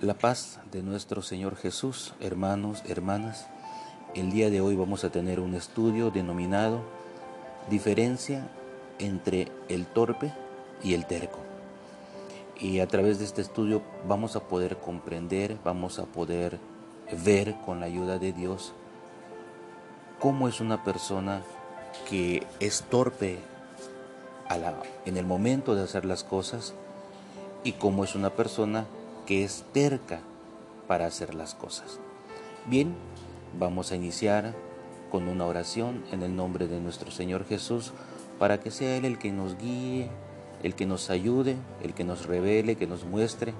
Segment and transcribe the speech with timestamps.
[0.00, 3.48] La paz de nuestro Señor Jesús, hermanos, hermanas.
[4.14, 6.82] El día de hoy vamos a tener un estudio denominado
[7.68, 8.48] Diferencia
[9.00, 10.32] entre el torpe
[10.84, 11.40] y el terco.
[12.60, 16.60] Y a través de este estudio vamos a poder comprender, vamos a poder
[17.24, 18.74] ver con la ayuda de Dios
[20.20, 21.42] cómo es una persona
[22.08, 23.40] que es torpe
[25.06, 26.72] en el momento de hacer las cosas
[27.64, 28.97] y cómo es una persona que
[29.28, 30.20] es terca
[30.86, 32.00] para hacer las cosas.
[32.66, 32.94] Bien,
[33.58, 34.54] vamos a iniciar
[35.10, 37.92] con una oración en el nombre de nuestro Señor Jesús
[38.38, 40.10] para que sea Él el que nos guíe,
[40.62, 43.54] el que nos ayude, el que nos revele, que nos muestre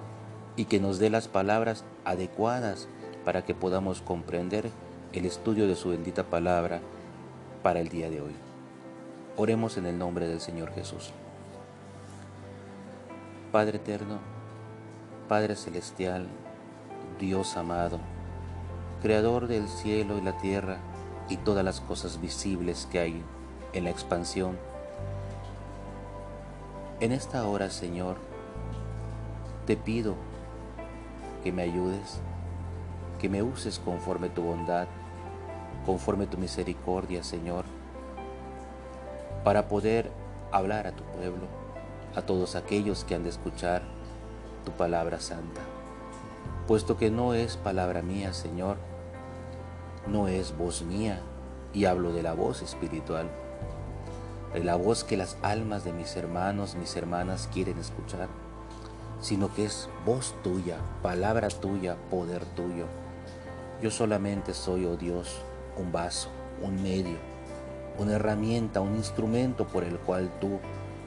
[0.57, 2.89] y que nos dé las palabras adecuadas
[3.25, 4.71] para que podamos comprender
[5.13, 6.81] el estudio de su bendita palabra
[7.63, 8.33] para el día de hoy.
[9.37, 11.13] Oremos en el nombre del Señor Jesús.
[13.53, 14.19] Padre eterno,
[15.29, 16.27] Padre Celestial,
[17.21, 17.99] Dios amado,
[19.03, 20.79] Creador del cielo y la tierra
[21.29, 23.23] y todas las cosas visibles que hay
[23.75, 24.57] en la expansión.
[27.01, 28.17] En esta hora, Señor,
[29.67, 30.15] te pido
[31.45, 32.21] que me ayudes,
[33.21, 34.89] que me uses conforme tu bondad,
[35.85, 37.67] conforme tu misericordia, Señor,
[39.45, 40.11] para poder
[40.53, 41.47] hablar a tu pueblo,
[42.17, 43.98] a todos aquellos que han de escuchar
[44.69, 45.63] tu palabra santa,
[46.67, 48.77] puesto que no es palabra mía, Señor,
[50.07, 51.23] no es voz mía,
[51.73, 53.31] y hablo de la voz espiritual,
[54.53, 58.29] de la voz que las almas de mis hermanos, mis hermanas quieren escuchar,
[59.23, 62.85] sino que es voz tuya, palabra tuya, poder tuyo.
[63.81, 65.41] Yo solamente soy, oh Dios,
[65.79, 66.29] un vaso,
[66.63, 67.17] un medio,
[67.97, 70.61] una herramienta, un instrumento por el cual tú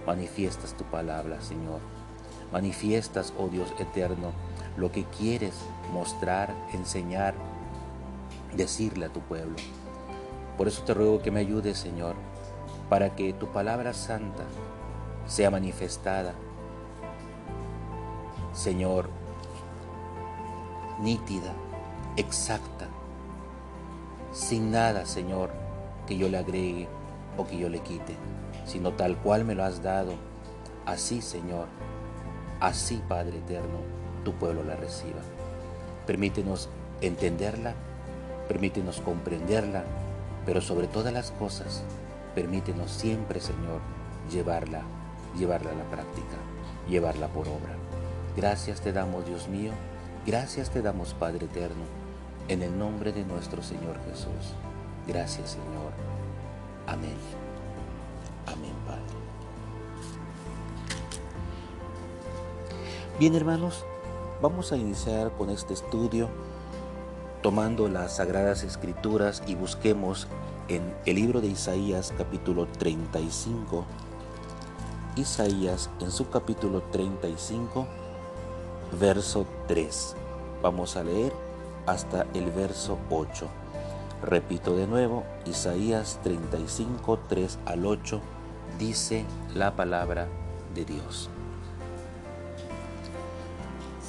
[0.07, 1.90] manifiestas tu palabra, Señor
[2.51, 4.31] manifiestas, oh Dios eterno,
[4.77, 5.53] lo que quieres
[5.93, 7.33] mostrar, enseñar,
[8.55, 9.55] decirle a tu pueblo.
[10.57, 12.15] Por eso te ruego que me ayudes, Señor,
[12.89, 14.43] para que tu palabra santa
[15.25, 16.33] sea manifestada,
[18.53, 19.09] Señor,
[20.99, 21.53] nítida,
[22.17, 22.87] exacta,
[24.31, 25.51] sin nada, Señor,
[26.05, 26.87] que yo le agregue
[27.37, 28.15] o que yo le quite,
[28.65, 30.13] sino tal cual me lo has dado.
[30.85, 31.67] Así, Señor,
[32.61, 33.79] Así, Padre eterno,
[34.23, 35.19] tu pueblo la reciba.
[36.05, 36.69] Permítenos
[37.01, 37.73] entenderla,
[38.47, 39.83] permítenos comprenderla,
[40.45, 41.83] pero sobre todas las cosas,
[42.35, 43.81] permítenos siempre, Señor,
[44.31, 44.83] llevarla,
[45.37, 46.37] llevarla a la práctica,
[46.87, 47.75] llevarla por obra.
[48.37, 49.71] Gracias te damos, Dios mío,
[50.27, 51.83] gracias te damos, Padre eterno,
[52.47, 54.53] en el nombre de nuestro Señor Jesús.
[55.07, 55.91] Gracias, Señor.
[56.85, 57.17] Amén.
[58.45, 59.20] Amén, Padre.
[63.21, 63.85] Bien hermanos,
[64.41, 66.27] vamos a iniciar con este estudio
[67.43, 70.25] tomando las sagradas escrituras y busquemos
[70.69, 73.85] en el libro de Isaías capítulo 35.
[75.17, 77.85] Isaías en su capítulo 35,
[78.99, 80.15] verso 3.
[80.63, 81.31] Vamos a leer
[81.85, 83.47] hasta el verso 8.
[84.23, 88.19] Repito de nuevo, Isaías 35, 3 al 8,
[88.79, 90.27] dice la palabra
[90.73, 91.29] de Dios.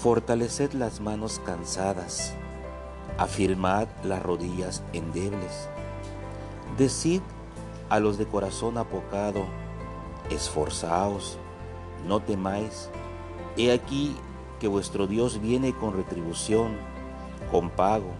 [0.02, 2.34] Fortaleced las manos cansadas,
[3.18, 5.68] afirmad las rodillas endebles.
[6.76, 7.20] Decid
[7.88, 9.44] a los de corazón apocado,
[10.28, 11.38] esforzaos,
[12.04, 12.90] no temáis.
[13.56, 14.16] He aquí
[14.58, 16.72] que vuestro Dios viene con retribución,
[17.52, 18.10] con pago.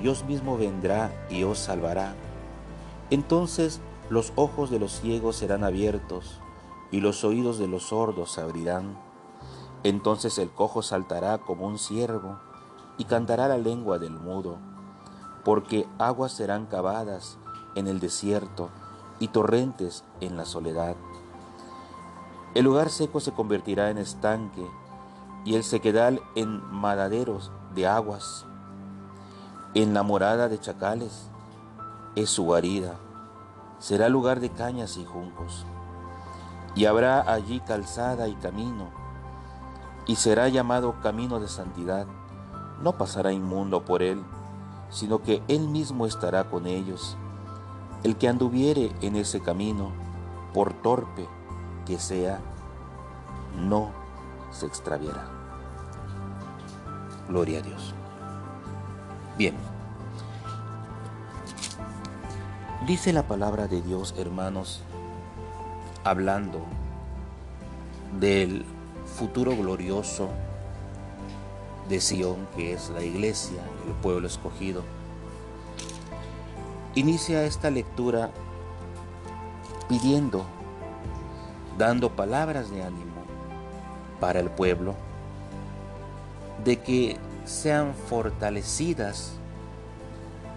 [0.00, 2.14] Dios mismo vendrá y os salvará.
[3.10, 6.38] Entonces los ojos de los ciegos serán abiertos
[6.92, 9.05] y los oídos de los sordos abrirán.
[9.86, 12.40] Entonces el cojo saltará como un ciervo
[12.98, 14.58] y cantará la lengua del mudo,
[15.44, 17.38] porque aguas serán cavadas
[17.76, 18.68] en el desierto
[19.20, 20.96] y torrentes en la soledad.
[22.56, 24.66] El lugar seco se convertirá en estanque
[25.44, 28.44] y el sequedal en madaderos de aguas.
[29.74, 31.28] En la morada de chacales
[32.16, 32.96] es su guarida,
[33.78, 35.64] será lugar de cañas y juncos.
[36.74, 39.05] Y habrá allí calzada y camino
[40.06, 42.06] y será llamado camino de santidad.
[42.82, 44.22] No pasará inmundo por él,
[44.90, 47.16] sino que él mismo estará con ellos.
[48.04, 49.90] El que anduviere en ese camino,
[50.54, 51.28] por torpe
[51.84, 52.40] que sea,
[53.58, 53.90] no
[54.50, 55.28] se extraviará.
[57.28, 57.94] Gloria a Dios.
[59.36, 59.56] Bien.
[62.86, 64.82] Dice la palabra de Dios, hermanos,
[66.04, 66.60] hablando
[68.20, 68.64] del
[69.16, 70.28] futuro glorioso
[71.88, 74.82] de Sión, que es la iglesia, el pueblo escogido.
[76.94, 78.30] Inicia esta lectura
[79.88, 80.44] pidiendo,
[81.78, 83.24] dando palabras de ánimo
[84.20, 84.94] para el pueblo,
[86.62, 87.16] de que
[87.46, 89.32] sean fortalecidas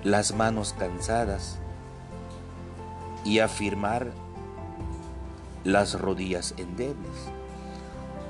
[0.04, 1.60] las manos cansadas
[3.24, 4.12] y afirmar
[5.64, 7.39] las rodillas endebles.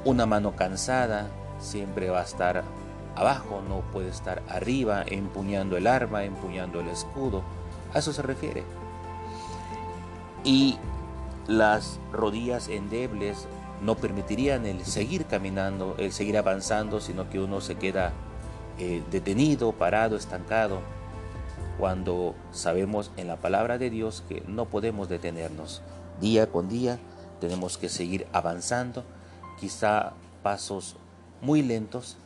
[0.06, 1.28] Una mano cansada
[1.60, 2.64] siempre va a estar
[3.16, 7.44] abajo, no puede estar arriba empuñando el arma, empuñando el escudo.
[7.94, 8.64] A eso se refiere.
[10.44, 10.78] Y
[11.48, 13.48] las rodillas endebles
[13.82, 18.14] no permitirían el seguir caminando, el seguir avanzando, sino que uno se queda
[18.78, 20.80] eh, detenido, parado, estancado,
[21.78, 25.82] cuando sabemos en la palabra de Dios que no podemos detenernos.
[26.22, 27.00] Día con día
[27.40, 29.04] tenemos que seguir avanzando,
[29.60, 30.14] quizá
[30.44, 30.96] pasos
[31.42, 32.18] muy lentos,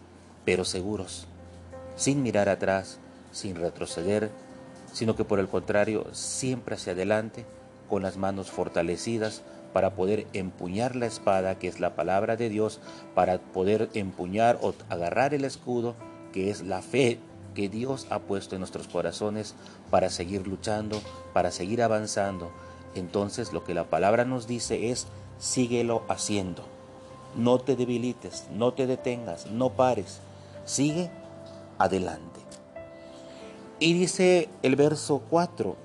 [0.45, 1.27] pero seguros,
[1.95, 2.99] sin mirar atrás,
[3.31, 4.31] sin retroceder,
[4.91, 7.45] sino que por el contrario, siempre hacia adelante,
[7.89, 9.41] con las manos fortalecidas,
[9.73, 12.79] para poder empuñar la espada, que es la palabra de Dios,
[13.15, 15.95] para poder empuñar o agarrar el escudo,
[16.31, 17.19] que es la fe
[17.55, 19.55] que Dios ha puesto en nuestros corazones
[19.89, 21.01] para seguir luchando,
[21.33, 22.51] para seguir avanzando.
[22.95, 25.07] Entonces lo que la palabra nos dice es,
[25.39, 26.72] síguelo haciendo.
[27.35, 30.19] No te debilites, no te detengas, no pares.
[30.65, 31.09] Sigue
[31.77, 32.39] adelante.
[33.79, 35.75] Y dice el verso 4,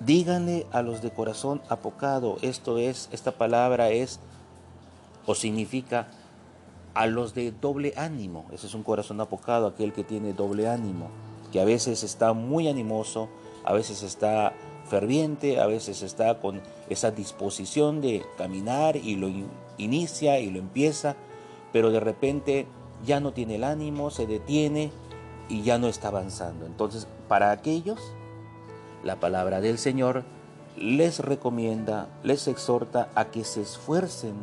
[0.00, 4.18] Díganle a los de corazón apocado, esto es, esta palabra es
[5.26, 6.08] o significa
[6.94, 8.46] a los de doble ánimo.
[8.50, 11.10] Ese es un corazón apocado, aquel que tiene doble ánimo,
[11.52, 13.28] que a veces está muy animoso,
[13.62, 14.54] a veces está
[14.88, 19.28] ferviente, a veces está con esa disposición de caminar y lo
[19.84, 21.16] inicia y lo empieza,
[21.72, 22.66] pero de repente
[23.04, 24.92] ya no tiene el ánimo, se detiene
[25.48, 26.66] y ya no está avanzando.
[26.66, 28.00] Entonces, para aquellos
[29.02, 30.24] la palabra del Señor
[30.76, 34.34] les recomienda, les exhorta a que se esfuercen,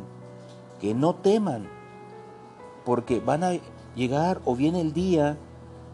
[0.80, 1.68] que no teman,
[2.84, 3.52] porque van a
[3.94, 5.36] llegar o viene el día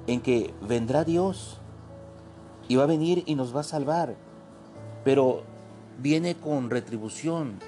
[0.07, 1.59] en que vendrá Dios
[2.69, 4.17] y va a venir y nos va a salvar,
[5.03, 5.43] pero
[5.99, 7.59] viene con retribución,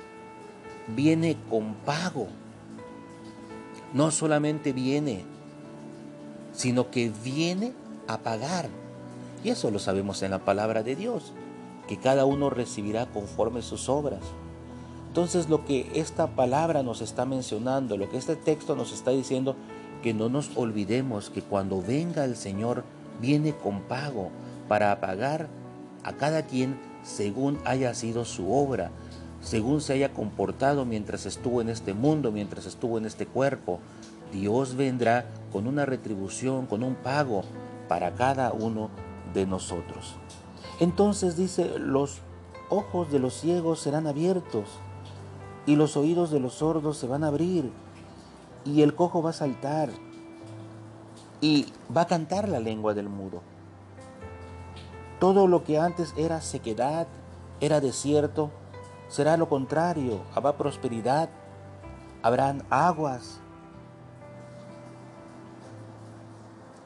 [0.94, 2.28] viene con pago.
[3.92, 5.24] No solamente viene,
[6.52, 7.72] sino que viene
[8.06, 8.68] a pagar.
[9.44, 11.32] Y eso lo sabemos en la palabra de Dios,
[11.88, 14.20] que cada uno recibirá conforme sus obras.
[15.08, 19.56] Entonces lo que esta palabra nos está mencionando, lo que este texto nos está diciendo,
[20.02, 22.84] que no nos olvidemos que cuando venga el Señor,
[23.20, 24.30] viene con pago
[24.68, 25.48] para pagar
[26.02, 28.90] a cada quien según haya sido su obra,
[29.46, 33.78] según se haya comportado mientras estuvo en este mundo, mientras estuvo en este cuerpo.
[34.32, 37.42] Dios vendrá con una retribución, con un pago
[37.88, 38.90] para cada uno
[39.34, 40.16] de nosotros.
[40.80, 42.22] Entonces dice, los
[42.70, 44.64] ojos de los ciegos serán abiertos
[45.64, 47.70] y los oídos de los sordos se van a abrir
[48.64, 49.90] y el cojo va a saltar
[51.40, 51.66] y
[51.96, 53.42] va a cantar la lengua del mudo.
[55.20, 57.06] Todo lo que antes era sequedad,
[57.60, 58.50] era desierto,
[59.08, 61.28] será lo contrario, habrá prosperidad,
[62.22, 63.40] habrán aguas,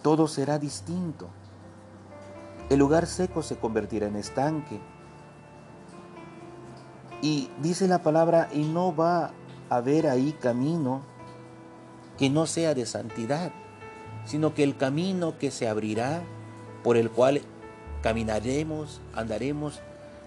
[0.03, 1.29] todo será distinto.
[2.69, 4.81] El lugar seco se convertirá en estanque.
[7.23, 9.33] Y dice la palabra, y no va
[9.69, 11.03] a haber ahí camino
[12.17, 13.51] que no sea de santidad,
[14.25, 16.23] sino que el camino que se abrirá,
[16.83, 17.43] por el cual
[18.03, 19.81] caminaremos, andaremos,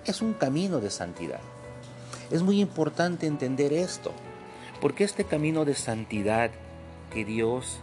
[0.05, 1.39] es un camino de santidad.
[2.33, 4.11] Es muy importante entender esto,
[4.81, 6.49] porque este camino de santidad
[7.13, 7.77] que Dios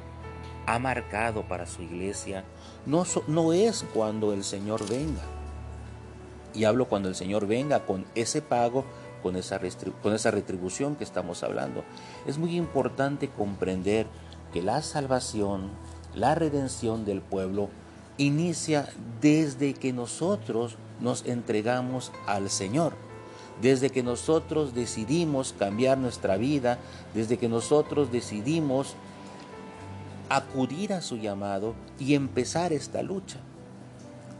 [0.66, 2.42] ha marcado para su iglesia
[2.84, 5.22] no, no es cuando el Señor venga.
[6.52, 8.84] Y hablo cuando el Señor venga con ese pago,
[9.22, 9.60] con esa,
[10.02, 11.84] con esa retribución que estamos hablando.
[12.26, 14.08] Es muy importante comprender
[14.52, 15.70] que la salvación,
[16.12, 17.68] la redención del pueblo,
[18.18, 18.88] inicia
[19.20, 22.94] desde que nosotros nos entregamos al Señor,
[23.62, 26.78] desde que nosotros decidimos cambiar nuestra vida,
[27.14, 28.94] desde que nosotros decidimos
[30.28, 33.38] acudir a su llamado y empezar esta lucha.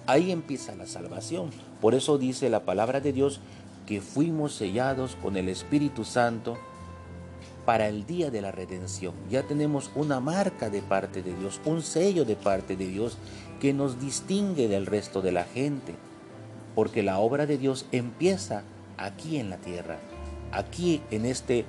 [0.07, 1.51] Ahí empieza la salvación.
[1.81, 3.41] Por eso dice la palabra de Dios
[3.87, 6.57] que fuimos sellados con el Espíritu Santo
[7.67, 9.15] para el día de la redención.
[9.31, 13.19] Ya tenemos una marca de parte de Dios, un sello de parte de Dios
[13.61, 15.95] que nos distingue del resto de la gente,
[16.75, 18.63] porque la obra de Dios empieza
[19.01, 19.99] aquí en la tierra,
[20.53, 21.65] aquí en este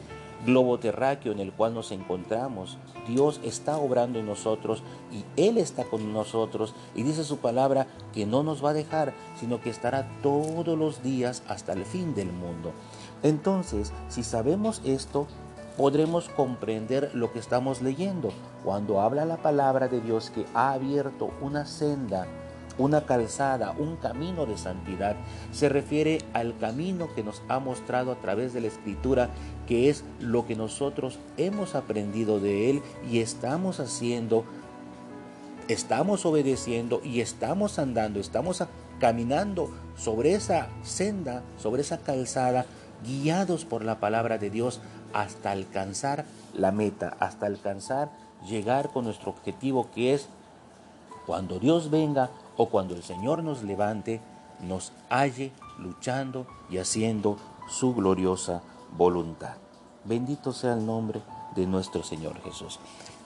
[0.46, 2.78] globo terráqueo en el cual nos encontramos.
[3.08, 8.26] Dios está obrando en nosotros y Él está con nosotros y dice su palabra que
[8.26, 12.32] no nos va a dejar, sino que estará todos los días hasta el fin del
[12.32, 12.74] mundo.
[13.24, 15.28] Entonces, si sabemos esto,
[15.78, 18.32] podremos comprender lo que estamos leyendo
[18.64, 22.28] cuando habla la palabra de Dios que ha abierto una senda
[22.78, 25.16] una calzada, un camino de santidad,
[25.52, 29.30] se refiere al camino que nos ha mostrado a través de la escritura,
[29.68, 34.46] que es lo que nosotros hemos aprendido de Él y estamos haciendo,
[35.68, 38.64] estamos obedeciendo y estamos andando, estamos
[39.00, 42.66] caminando sobre esa senda, sobre esa calzada,
[43.04, 44.80] guiados por la palabra de Dios
[45.14, 48.12] hasta alcanzar la meta, hasta alcanzar
[48.48, 50.28] llegar con nuestro objetivo que es
[51.26, 52.30] cuando Dios venga
[52.62, 54.22] o cuando el Señor nos levante,
[54.60, 57.38] nos halle luchando y haciendo
[57.68, 58.62] su gloriosa
[58.96, 59.56] voluntad.
[60.04, 61.24] Bendito sea el nombre
[61.56, 62.80] de nuestro Señor Jesús.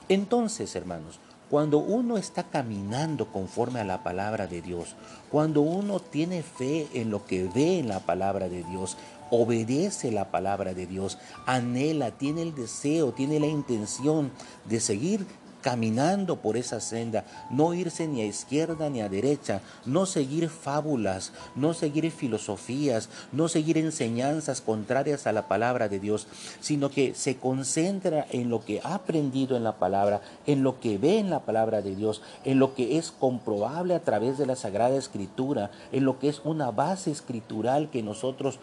[0.08, 4.96] Entonces, hermanos, cuando uno está caminando conforme a la palabra de Dios,
[5.30, 8.96] cuando uno tiene fe en lo que ve en la palabra de Dios,
[9.32, 14.32] obedece la palabra de Dios, anhela, tiene el deseo, tiene la intención
[14.64, 15.28] de seguir
[15.66, 21.32] caminando por esa senda, no irse ni a izquierda ni a derecha, no seguir fábulas,
[21.56, 26.28] no seguir filosofías, no seguir enseñanzas contrarias a la palabra de Dios,
[26.60, 31.00] sino que se concentra en lo que ha aprendido en la palabra, en lo que
[31.00, 34.56] ve en la palabra de Dios, en lo que es comprobable a través de la
[34.56, 38.60] Sagrada Escritura, en lo que es una base escritural que nosotros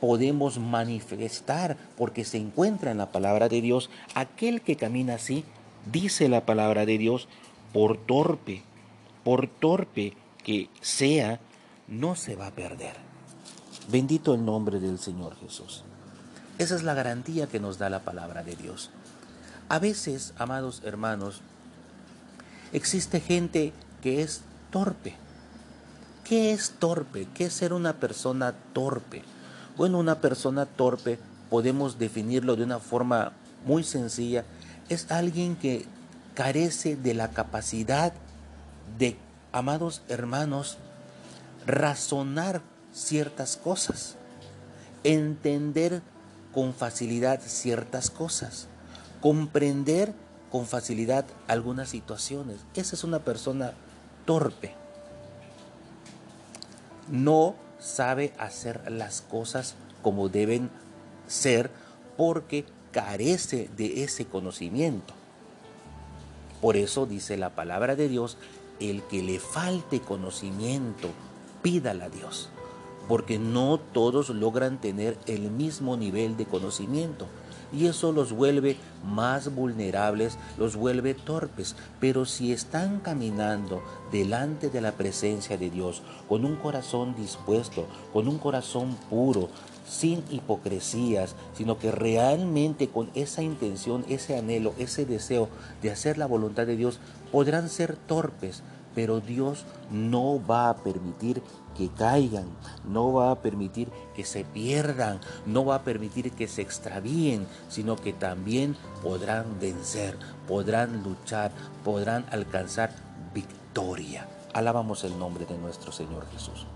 [0.00, 5.44] podemos manifestar porque se encuentra en la palabra de Dios, aquel que camina así
[5.90, 7.28] dice la palabra de Dios,
[7.72, 8.62] por torpe,
[9.24, 10.14] por torpe
[10.44, 11.40] que sea,
[11.88, 12.94] no se va a perder.
[13.88, 15.84] Bendito el nombre del Señor Jesús.
[16.58, 18.90] Esa es la garantía que nos da la palabra de Dios.
[19.68, 21.40] A veces, amados hermanos,
[22.72, 25.14] existe gente que es torpe.
[26.24, 27.28] ¿Qué es torpe?
[27.34, 29.22] ¿Qué es ser una persona torpe?
[29.76, 31.18] Bueno, una persona torpe
[31.50, 33.32] podemos definirlo de una forma
[33.64, 34.44] muy sencilla
[34.88, 35.86] es alguien que
[36.34, 38.12] carece de la capacidad
[38.98, 39.16] de,
[39.52, 40.78] amados hermanos,
[41.66, 42.62] razonar
[42.92, 44.16] ciertas cosas,
[45.02, 46.02] entender
[46.52, 48.68] con facilidad ciertas cosas,
[49.20, 50.14] comprender
[50.50, 52.58] con facilidad algunas situaciones.
[52.74, 53.72] Esa es una persona
[54.24, 54.74] torpe.
[57.10, 60.70] No sabe hacer las cosas como deben
[61.26, 61.70] ser
[62.16, 62.64] porque
[62.96, 65.12] carece de ese conocimiento.
[66.62, 68.38] Por eso dice la palabra de Dios,
[68.80, 71.10] el que le falte conocimiento,
[71.60, 72.48] pídala a Dios,
[73.06, 77.26] porque no todos logran tener el mismo nivel de conocimiento
[77.72, 81.76] y eso los vuelve más vulnerables, los vuelve torpes.
[82.00, 83.82] Pero si están caminando
[84.12, 89.48] delante de la presencia de Dios con un corazón dispuesto, con un corazón puro,
[89.86, 95.48] sin hipocresías, sino que realmente con esa intención, ese anhelo, ese deseo
[95.82, 96.98] de hacer la voluntad de Dios,
[97.30, 98.62] podrán ser torpes,
[98.94, 101.42] pero Dios no va a permitir
[101.76, 102.46] que caigan,
[102.84, 107.96] no va a permitir que se pierdan, no va a permitir que se extravíen, sino
[107.96, 110.16] que también podrán vencer,
[110.48, 111.52] podrán luchar,
[111.84, 112.92] podrán alcanzar
[113.34, 114.26] victoria.
[114.52, 116.66] Alabamos el nombre de nuestro Señor Jesús.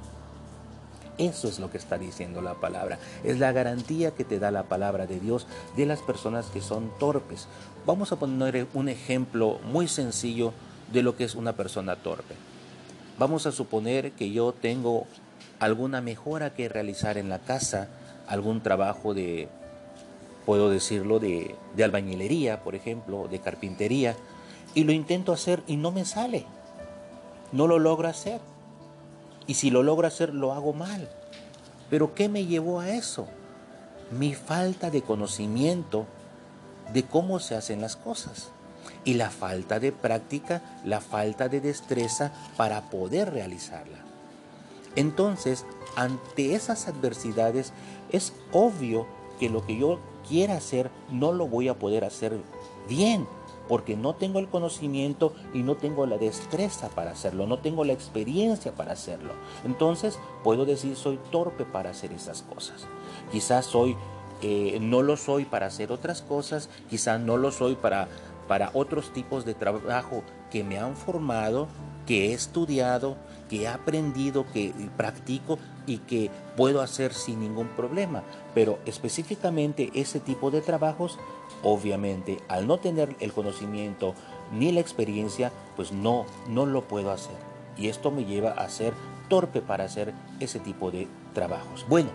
[1.18, 2.98] Eso es lo que está diciendo la palabra.
[3.24, 6.90] Es la garantía que te da la palabra de Dios de las personas que son
[6.98, 7.46] torpes.
[7.84, 10.54] Vamos a poner un ejemplo muy sencillo
[10.90, 12.34] de lo que es una persona torpe.
[13.20, 15.06] Vamos a suponer que yo tengo
[15.58, 17.88] alguna mejora que realizar en la casa,
[18.26, 19.50] algún trabajo de,
[20.46, 24.16] puedo decirlo, de, albañilería, por ejemplo, de carpintería,
[24.72, 26.46] y lo intento hacer y no me sale.
[27.52, 28.40] No lo logro hacer.
[29.46, 31.06] Y si lo logro hacer, lo hago mal.
[31.90, 33.26] Pero ¿qué me llevó a eso?
[34.18, 36.06] Mi falta de conocimiento
[36.94, 38.50] de cómo se hacen las cosas
[39.04, 43.98] y la falta de práctica, la falta de destreza para poder realizarla.
[44.96, 45.64] Entonces,
[45.96, 47.72] ante esas adversidades,
[48.10, 49.06] es obvio
[49.38, 52.38] que lo que yo quiera hacer no lo voy a poder hacer
[52.88, 53.26] bien
[53.70, 57.92] porque no tengo el conocimiento y no tengo la destreza para hacerlo, no tengo la
[57.92, 59.32] experiencia para hacerlo.
[59.64, 62.88] Entonces puedo decir soy torpe para hacer esas cosas.
[63.30, 63.96] Quizás soy,
[64.42, 68.08] eh, no lo soy para hacer otras cosas, quizás no lo soy para,
[68.50, 71.68] para otros tipos de trabajo que me han formado,
[72.04, 73.16] que he estudiado,
[73.48, 78.24] que he aprendido, que practico y que puedo hacer sin ningún problema.
[78.52, 81.16] Pero específicamente ese tipo de trabajos,
[81.62, 84.16] obviamente, al no tener el conocimiento
[84.52, 87.36] ni la experiencia, pues no, no lo puedo hacer.
[87.76, 88.94] Y esto me lleva a ser
[89.28, 91.86] torpe para hacer ese tipo de trabajos.
[91.88, 92.10] Bueno,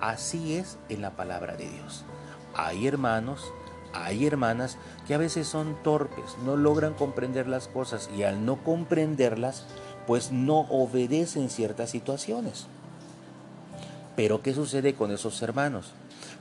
[0.00, 2.06] así es en la palabra de Dios.
[2.54, 3.52] Hay hermanos,
[3.94, 8.62] hay hermanas que a veces son torpes, no logran comprender las cosas y al no
[8.62, 9.64] comprenderlas,
[10.06, 12.66] pues no obedecen ciertas situaciones.
[14.16, 15.92] Pero ¿qué sucede con esos hermanos?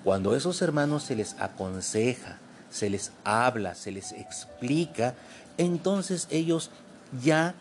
[0.03, 2.39] Cuando a esos hermanos se les aconseja,
[2.69, 5.15] se les habla, se les explica,
[5.57, 6.71] entonces ellos
[7.21, 7.55] ya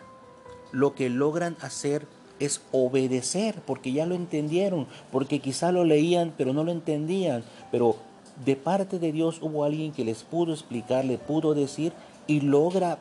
[0.73, 2.07] lo que logran hacer
[2.39, 7.97] es obedecer, porque ya lo entendieron, porque quizá lo leían, pero no lo entendían, pero
[8.45, 11.93] de parte de Dios hubo alguien que les pudo explicar, le pudo decir
[12.27, 12.99] y logra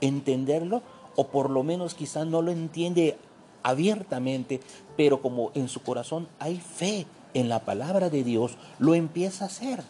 [0.00, 0.82] entenderlo,
[1.16, 3.16] o por lo menos quizá no lo entiende
[3.62, 4.60] abiertamente,
[4.96, 9.48] pero como en su corazón hay fe en la palabra de Dios, lo empieza a
[9.48, 9.82] hacer.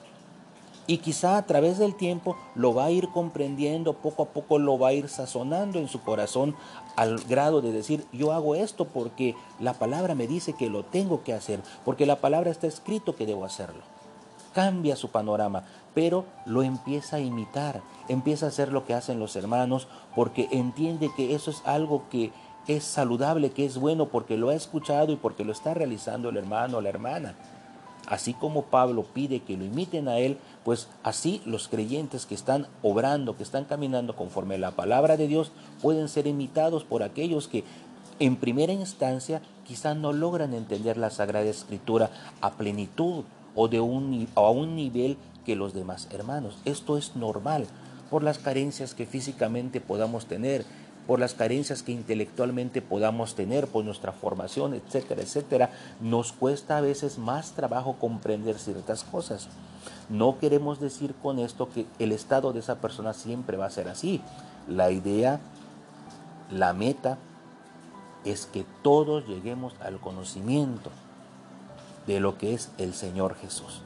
[0.87, 4.79] Y quizá a través del tiempo lo va a ir comprendiendo, poco a poco lo
[4.79, 6.57] va a ir sazonando en su corazón
[6.97, 11.23] al grado de decir, yo hago esto porque la palabra me dice que lo tengo
[11.23, 13.83] que hacer, porque la palabra está escrito que debo hacerlo.
[14.53, 19.37] Cambia su panorama, pero lo empieza a imitar, empieza a hacer lo que hacen los
[19.37, 22.33] hermanos, porque entiende que eso es algo que
[22.67, 26.37] es saludable, que es bueno, porque lo ha escuchado y porque lo está realizando el
[26.37, 27.35] hermano o la hermana.
[28.07, 32.67] Así como Pablo pide que lo imiten a él, pues así los creyentes que están
[32.83, 37.47] obrando, que están caminando conforme a la palabra de Dios, pueden ser imitados por aquellos
[37.47, 37.65] que
[38.19, 44.29] en primera instancia quizá no logran entender la Sagrada Escritura a plenitud o de un,
[44.35, 46.59] a un nivel que los demás hermanos.
[46.65, 47.67] Esto es normal
[48.11, 50.65] por las carencias que físicamente podamos tener,
[51.07, 56.81] por las carencias que intelectualmente podamos tener, por nuestra formación, etcétera, etcétera, nos cuesta a
[56.81, 59.49] veces más trabajo comprender ciertas cosas.
[60.09, 63.89] No queremos decir con esto que el estado de esa persona siempre va a ser
[63.89, 64.21] así.
[64.69, 65.41] La idea,
[66.51, 67.19] la meta,
[68.25, 70.91] es que todos lleguemos al conocimiento
[72.07, 73.83] de lo que es el Señor Jesús.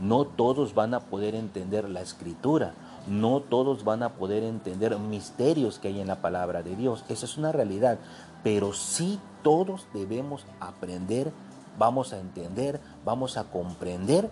[0.00, 2.74] No todos van a poder entender la escritura,
[3.08, 7.04] no todos van a poder entender misterios que hay en la palabra de Dios.
[7.08, 7.98] Esa es una realidad.
[8.44, 11.32] Pero sí todos debemos aprender,
[11.78, 14.30] vamos a entender, vamos a comprender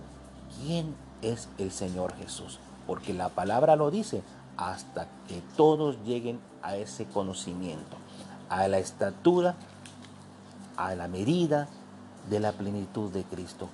[0.60, 2.60] quién es el Señor Jesús.
[2.86, 4.22] Porque la palabra lo dice,
[4.56, 7.96] hasta que todos lleguen a ese conocimiento,
[8.48, 9.56] a la estatura,
[10.76, 11.68] a la medida
[12.28, 13.68] de la plenitud de Cristo.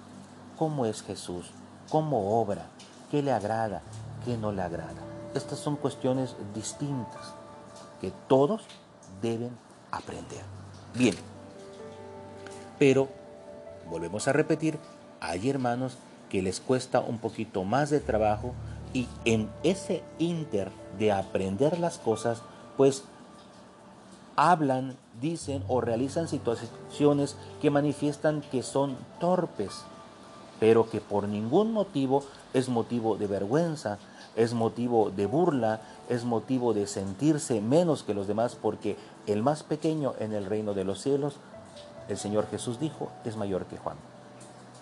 [0.58, 1.50] ¿Cómo es Jesús?
[1.90, 2.66] ¿Cómo obra?
[3.10, 3.82] ¿Qué le agrada?
[4.24, 5.00] que no le agrada.
[5.34, 7.34] Estas son cuestiones distintas
[8.00, 8.62] que todos
[9.20, 9.50] deben
[9.90, 10.42] aprender.
[10.94, 11.14] Bien,
[12.78, 13.08] pero
[13.88, 14.78] volvemos a repetir,
[15.20, 15.96] hay hermanos
[16.28, 18.54] que les cuesta un poquito más de trabajo
[18.92, 22.42] y en ese inter de aprender las cosas,
[22.76, 23.04] pues
[24.36, 29.82] hablan, dicen o realizan situaciones que manifiestan que son torpes,
[30.60, 33.98] pero que por ningún motivo es motivo de vergüenza,
[34.36, 39.62] es motivo de burla, es motivo de sentirse menos que los demás, porque el más
[39.62, 41.36] pequeño en el reino de los cielos,
[42.08, 43.96] el Señor Jesús dijo, es mayor que Juan.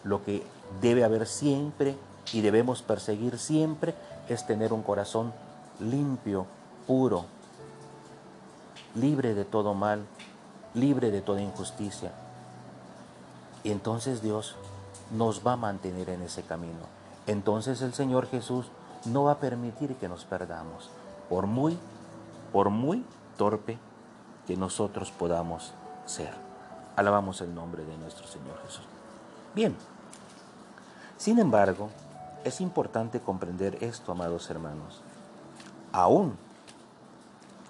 [0.04, 0.42] Lo que
[0.80, 1.96] debe haber siempre
[2.32, 3.94] y debemos perseguir siempre
[4.28, 5.32] es tener un corazón
[5.80, 6.46] limpio,
[6.86, 7.24] puro,
[8.94, 10.06] libre de todo mal,
[10.74, 12.12] libre de toda injusticia.
[13.62, 14.56] Y entonces Dios
[15.10, 16.80] nos va a mantener en ese camino.
[17.26, 18.66] Entonces el Señor Jesús
[19.04, 20.90] no va a permitir que nos perdamos,
[21.28, 21.78] por muy,
[22.52, 23.04] por muy
[23.36, 23.78] torpe
[24.46, 25.72] que nosotros podamos
[26.06, 26.32] ser.
[26.96, 28.84] Alabamos el nombre de nuestro Señor Jesús.
[29.54, 29.76] Bien,
[31.16, 31.90] sin embargo,
[32.44, 35.02] es importante comprender esto, amados hermanos.
[35.92, 36.36] Aún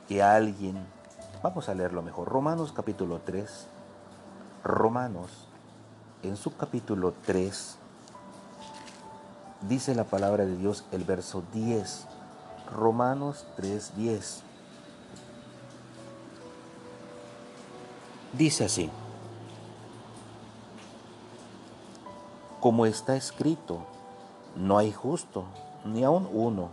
[0.09, 0.85] que alguien,
[1.42, 3.66] vamos a leerlo mejor, Romanos capítulo 3,
[4.62, 5.31] Romanos
[6.22, 7.79] en su capítulo 3,
[9.62, 12.07] dice la palabra de Dios el verso 10,
[12.74, 14.42] Romanos 3:10.
[18.33, 18.90] Dice así,
[22.61, 23.87] como está escrito,
[24.55, 25.46] no hay justo,
[25.85, 26.68] ni aun uno,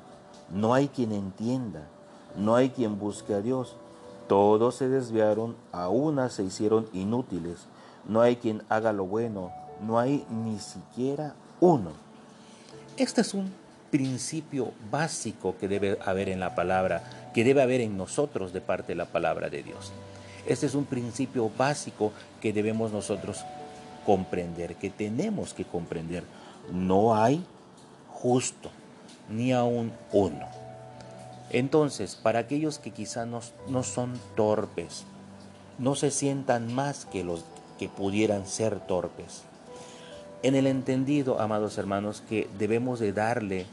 [0.49, 1.87] no hay quien entienda,
[2.35, 3.75] no hay quien busque a Dios.
[4.27, 7.67] Todos se desviaron, a una se hicieron inútiles.
[8.07, 9.51] No hay quien haga lo bueno,
[9.85, 11.91] no hay ni siquiera uno.
[12.97, 13.51] Este es un
[13.89, 18.93] principio básico que debe haber en la palabra, que debe haber en nosotros de parte
[18.93, 19.91] de la palabra de Dios.
[20.45, 22.11] Este es un principio básico
[22.41, 23.45] que debemos nosotros
[24.05, 26.23] comprender, que tenemos que comprender.
[26.71, 27.45] No hay
[28.13, 28.69] justo,
[29.29, 30.56] ni aún uno.
[31.49, 35.05] Entonces, para aquellos que quizá no, no son torpes,
[35.79, 37.45] no se sientan más que los
[37.79, 39.43] que pudieran ser torpes.
[40.43, 43.65] En el entendido, amados hermanos, que debemos de darle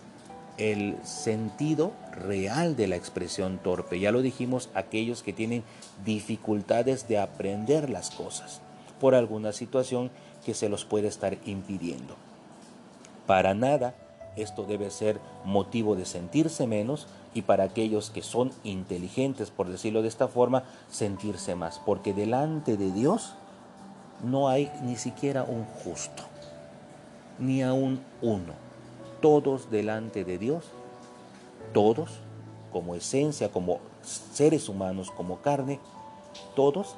[0.57, 3.99] el sentido real de la expresión torpe.
[3.99, 5.65] Ya lo dijimos, aquellos que tienen
[6.05, 8.61] dificultades de aprender las cosas
[9.01, 10.11] por alguna situación
[10.45, 12.15] que se los puede estar impidiendo.
[13.27, 13.95] Para nada
[14.37, 20.03] esto debe ser motivo de sentirse menos y para aquellos que son inteligentes, por decirlo
[20.03, 23.35] de esta forma, sentirse más, porque delante de Dios
[24.23, 26.23] no hay ni siquiera un justo,
[27.39, 28.55] ni aún uno.
[29.21, 30.65] Todos delante de Dios,
[31.73, 32.11] todos
[32.73, 35.81] como esencia, como seres humanos, como carne,
[36.55, 36.97] todos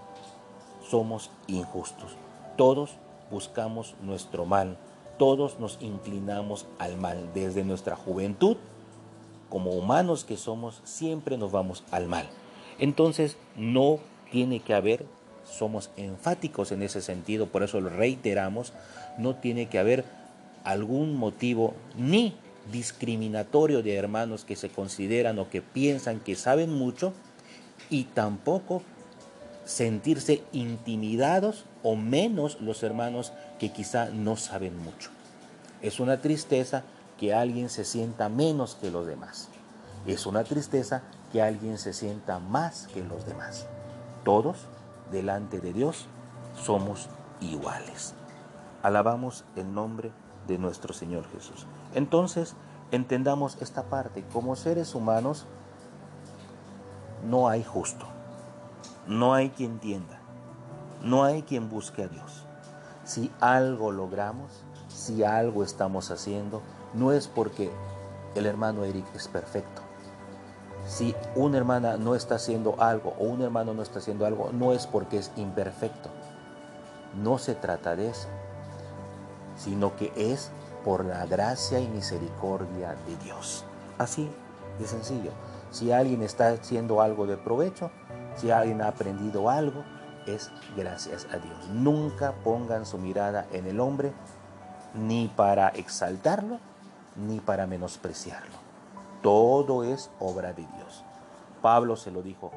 [0.88, 2.16] somos injustos.
[2.56, 2.92] Todos
[3.30, 4.78] buscamos nuestro mal,
[5.18, 7.30] todos nos inclinamos al mal.
[7.34, 8.56] Desde nuestra juventud,
[9.48, 12.28] como humanos que somos, siempre nos vamos al mal.
[12.78, 13.98] Entonces, no
[14.30, 15.06] tiene que haber,
[15.44, 18.72] somos enfáticos en ese sentido, por eso lo reiteramos,
[19.18, 20.04] no tiene que haber
[20.64, 22.34] algún motivo ni
[22.72, 27.12] discriminatorio de hermanos que se consideran o que piensan que saben mucho
[27.88, 28.82] y tampoco
[29.64, 35.10] sentirse intimidados o menos los hermanos que quizá no saben mucho.
[35.82, 36.82] Es una tristeza
[37.18, 39.48] que alguien se sienta menos que los demás.
[40.06, 41.02] Es una tristeza
[41.32, 43.66] que alguien se sienta más que los demás.
[44.24, 44.66] Todos,
[45.10, 46.06] delante de Dios,
[46.54, 47.08] somos
[47.40, 48.14] iguales.
[48.82, 50.12] Alabamos el nombre
[50.46, 51.66] de nuestro Señor Jesús.
[51.94, 52.54] Entonces,
[52.92, 54.24] entendamos esta parte.
[54.32, 55.46] Como seres humanos,
[57.28, 58.06] no hay justo
[59.06, 60.18] no hay quien entienda,
[61.02, 62.44] no hay quien busque a Dios.
[63.04, 66.60] Si algo logramos, si algo estamos haciendo,
[66.94, 67.70] no es porque
[68.34, 69.82] el hermano Eric es perfecto.
[70.86, 74.72] Si una hermana no está haciendo algo o un hermano no está haciendo algo, no
[74.72, 76.10] es porque es imperfecto.
[77.20, 78.28] No se trata de eso,
[79.56, 80.50] sino que es
[80.84, 83.64] por la gracia y misericordia de Dios.
[83.98, 84.30] Así
[84.78, 85.32] de sencillo.
[85.70, 87.90] Si alguien está haciendo algo de provecho,
[88.36, 89.82] si alguien ha aprendido algo,
[90.26, 91.68] es gracias a Dios.
[91.72, 94.12] Nunca pongan su mirada en el hombre
[94.94, 96.60] ni para exaltarlo
[97.16, 98.54] ni para menospreciarlo.
[99.22, 101.04] Todo es obra de Dios.
[101.62, 102.52] Pablo se lo dijo,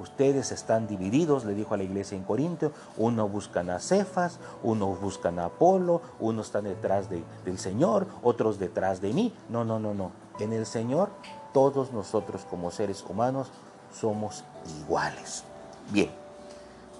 [0.00, 5.00] ustedes están divididos, le dijo a la iglesia en Corintio, uno buscan a Cefas, unos
[5.00, 9.34] buscan a Apolo, unos están detrás del Señor, otros detrás de mí.
[9.48, 10.10] No, no, no, no.
[10.38, 11.10] En el Señor
[11.52, 13.48] todos nosotros como seres humanos
[13.92, 14.44] somos
[14.80, 15.44] iguales.
[15.90, 16.10] Bien,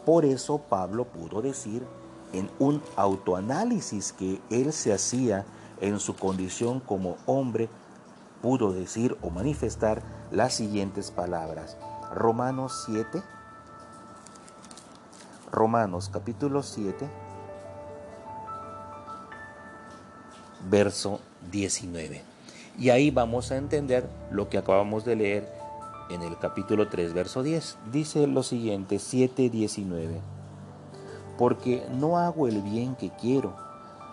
[0.05, 1.87] por eso Pablo pudo decir
[2.33, 5.45] en un autoanálisis que él se hacía
[5.81, 7.69] en su condición como hombre,
[8.43, 11.77] pudo decir o manifestar las siguientes palabras.
[12.15, 13.23] Romanos 7,
[15.53, 17.09] Romanos capítulo 7,
[20.69, 22.23] verso 19.
[22.79, 25.61] Y ahí vamos a entender lo que acabamos de leer
[26.11, 27.79] en el capítulo 3, verso 10.
[27.93, 30.21] Dice lo siguiente, 7.19.
[31.39, 33.55] Porque no hago el bien que quiero,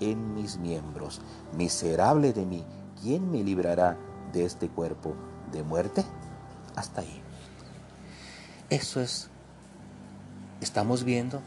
[0.00, 1.20] en mis miembros.
[1.56, 2.64] Miserable de mí,
[3.02, 3.96] ¿quién me librará
[4.32, 5.14] de este cuerpo
[5.52, 6.04] de muerte?
[6.74, 7.22] Hasta ahí.
[8.68, 9.28] Eso es,
[10.60, 11.40] estamos viendo,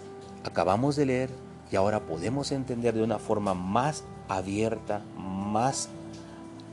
[0.44, 1.30] acabamos de leer
[1.72, 5.90] y ahora podemos entender de una forma más abierta, más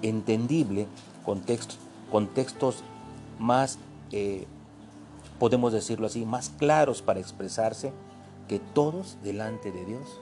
[0.02, 0.86] entendible,
[1.24, 1.78] contextos,
[2.10, 2.84] contextos
[3.38, 3.78] más,
[4.12, 4.46] eh,
[5.38, 7.92] podemos decirlo así, más claros para expresarse
[8.48, 10.20] que todos delante de Dios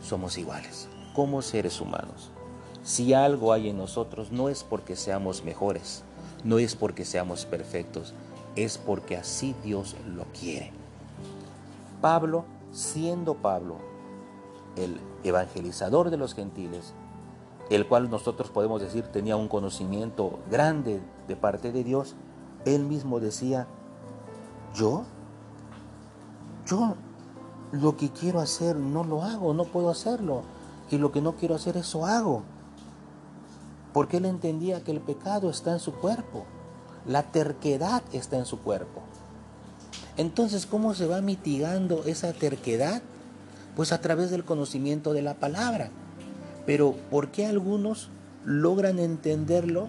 [0.00, 2.30] somos iguales, como seres humanos.
[2.82, 6.04] Si algo hay en nosotros, no es porque seamos mejores,
[6.44, 8.14] no es porque seamos perfectos,
[8.54, 10.72] es porque así Dios lo quiere.
[12.00, 13.78] Pablo, siendo Pablo
[14.76, 16.94] el evangelizador de los gentiles,
[17.70, 22.14] el cual nosotros podemos decir tenía un conocimiento grande de parte de Dios,
[22.64, 23.66] él mismo decía,
[24.74, 25.04] yo,
[26.66, 26.94] yo
[27.80, 30.42] lo que quiero hacer no lo hago, no puedo hacerlo.
[30.90, 32.42] Y lo que no quiero hacer, eso hago.
[33.92, 36.44] Porque él entendía que el pecado está en su cuerpo.
[37.06, 39.02] La terquedad está en su cuerpo.
[40.16, 43.02] Entonces, ¿cómo se va mitigando esa terquedad?
[43.74, 45.90] Pues a través del conocimiento de la palabra.
[46.64, 48.10] Pero ¿por qué algunos
[48.44, 49.88] logran entenderlo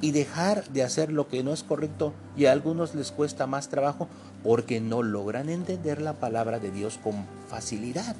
[0.00, 3.68] y dejar de hacer lo que no es correcto y a algunos les cuesta más
[3.68, 4.08] trabajo
[4.42, 8.16] porque no logran entender la palabra de Dios con facilidad.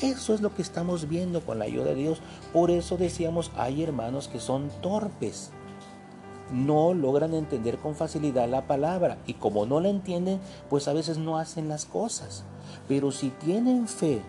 [0.00, 2.20] Eso es lo que estamos viendo con la ayuda de Dios.
[2.52, 5.50] Por eso decíamos, hay hermanos que son torpes.
[6.52, 11.18] No logran entender con facilidad la palabra y como no la entienden, pues a veces
[11.18, 12.44] no hacen las cosas.
[12.88, 14.20] Pero si tienen fe,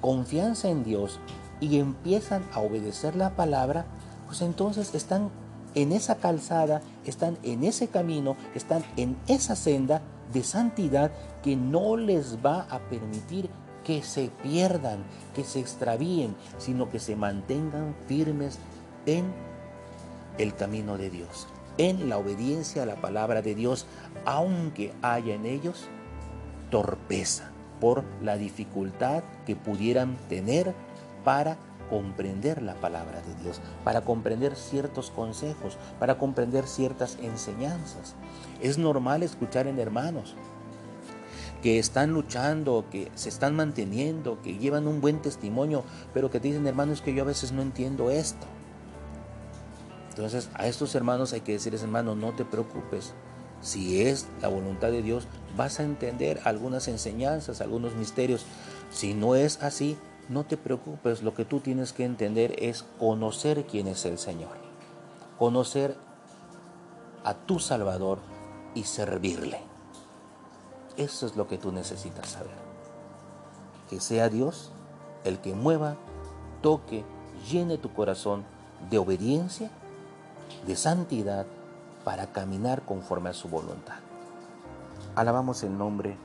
[0.00, 1.18] confianza en Dios
[1.60, 3.86] y empiezan a obedecer la palabra,
[4.26, 5.30] pues entonces están
[5.74, 11.10] en esa calzada, están en ese camino, están en esa senda de santidad
[11.42, 13.50] que no les va a permitir
[13.84, 18.58] que se pierdan, que se extravíen, sino que se mantengan firmes
[19.06, 19.32] en
[20.38, 23.86] el camino de Dios, en la obediencia a la palabra de Dios,
[24.24, 25.88] aunque haya en ellos
[26.70, 30.74] torpeza por la dificultad que pudieran tener
[31.24, 31.58] para
[31.92, 38.14] comprender la palabra de Dios, para comprender ciertos consejos, para comprender ciertas enseñanzas.
[38.62, 40.34] Es normal escuchar en hermanos
[41.62, 46.48] que están luchando, que se están manteniendo, que llevan un buen testimonio, pero que te
[46.48, 48.46] dicen, hermanos, que yo a veces no entiendo esto.
[50.08, 53.12] Entonces a estos hermanos hay que decirles, hermano, no te preocupes.
[53.60, 55.26] Si es la voluntad de Dios,
[55.58, 58.46] vas a entender algunas enseñanzas, algunos misterios.
[58.90, 59.98] Si no es así,
[60.32, 64.56] no te preocupes, lo que tú tienes que entender es conocer quién es el Señor,
[65.38, 65.96] conocer
[67.24, 68.18] a tu Salvador
[68.74, 69.60] y servirle.
[70.96, 72.62] Eso es lo que tú necesitas saber.
[73.88, 74.72] Que sea Dios
[75.24, 75.96] el que mueva,
[76.62, 77.04] toque,
[77.50, 78.44] llene tu corazón
[78.90, 79.70] de obediencia,
[80.66, 81.46] de santidad,
[82.04, 84.00] para caminar conforme a su voluntad.
[85.14, 86.16] Alabamos el nombre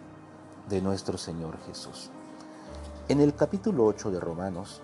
[0.69, 2.09] de nuestro Señor Jesús.
[3.09, 4.81] En el capítulo 8 de Romanos,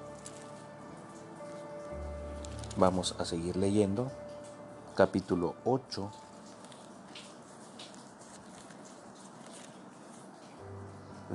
[2.77, 4.13] vamos a seguir leyendo,
[4.95, 6.09] capítulo 8,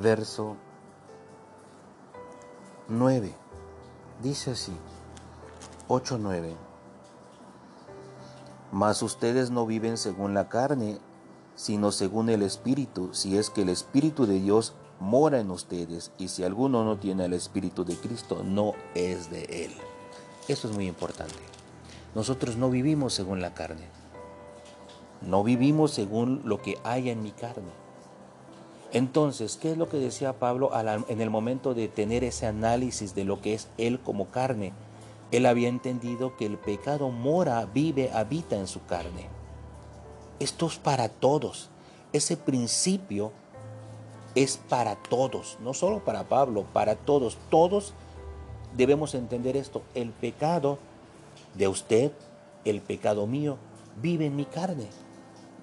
[0.01, 0.57] verso
[2.89, 3.35] 9.
[4.23, 4.73] Dice así,
[5.89, 6.55] 8-9.
[8.73, 11.01] Mas ustedes no viven según la carne,
[11.55, 16.29] sino según el Espíritu, si es que el Espíritu de Dios mora en ustedes y
[16.29, 19.73] si alguno no tiene el Espíritu de Cristo, no es de Él.
[20.49, 21.35] Eso es muy importante.
[22.15, 23.87] Nosotros no vivimos según la carne.
[25.21, 27.71] No vivimos según lo que hay en mi carne.
[28.93, 30.71] Entonces, ¿qué es lo que decía Pablo
[31.09, 34.73] en el momento de tener ese análisis de lo que es Él como carne?
[35.31, 39.29] Él había entendido que el pecado mora, vive, habita en su carne.
[40.41, 41.69] Esto es para todos.
[42.15, 43.33] Ese principio
[44.43, 47.37] es para todos, no solo para Pablo, para todos.
[47.51, 47.93] Todos
[48.77, 49.83] debemos entender esto.
[49.95, 50.79] El pecado
[51.55, 52.13] de usted,
[52.65, 53.57] el pecado mío,
[54.01, 54.87] vive en mi carne.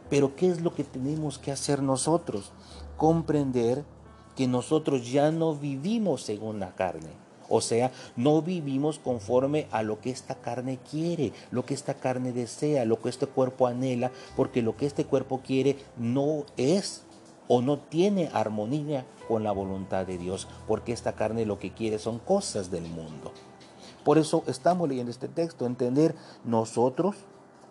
[0.09, 2.51] Pero ¿qué es lo que tenemos que hacer nosotros?
[2.97, 3.85] Comprender
[4.35, 7.25] que nosotros ya no vivimos según la carne.
[7.47, 12.33] O sea, no vivimos conforme a lo que esta carne quiere, lo que esta carne
[12.33, 17.04] desea, lo que este cuerpo anhela, porque lo que este cuerpo quiere no es
[17.47, 21.99] o no tiene armonía con la voluntad de Dios, porque esta carne lo que quiere
[21.99, 23.31] son cosas del mundo.
[24.03, 27.15] Por eso estamos leyendo este texto, entender nosotros,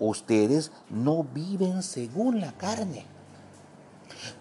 [0.00, 3.06] ustedes no viven según la carne.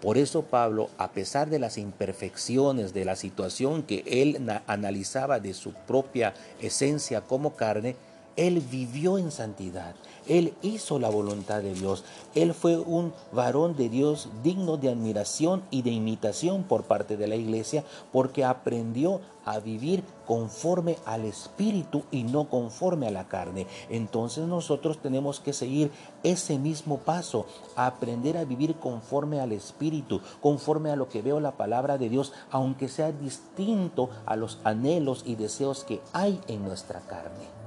[0.00, 5.54] Por eso Pablo, a pesar de las imperfecciones de la situación que él analizaba de
[5.54, 7.96] su propia esencia como carne,
[8.36, 9.94] él vivió en santidad,
[10.26, 15.62] él hizo la voluntad de Dios, él fue un varón de Dios digno de admiración
[15.70, 22.04] y de imitación por parte de la iglesia porque aprendió a vivir conforme al Espíritu
[22.10, 23.66] y no conforme a la carne.
[23.90, 25.90] Entonces nosotros tenemos que seguir
[26.22, 31.52] ese mismo paso, aprender a vivir conforme al Espíritu, conforme a lo que veo la
[31.52, 37.00] palabra de Dios, aunque sea distinto a los anhelos y deseos que hay en nuestra
[37.00, 37.63] carne.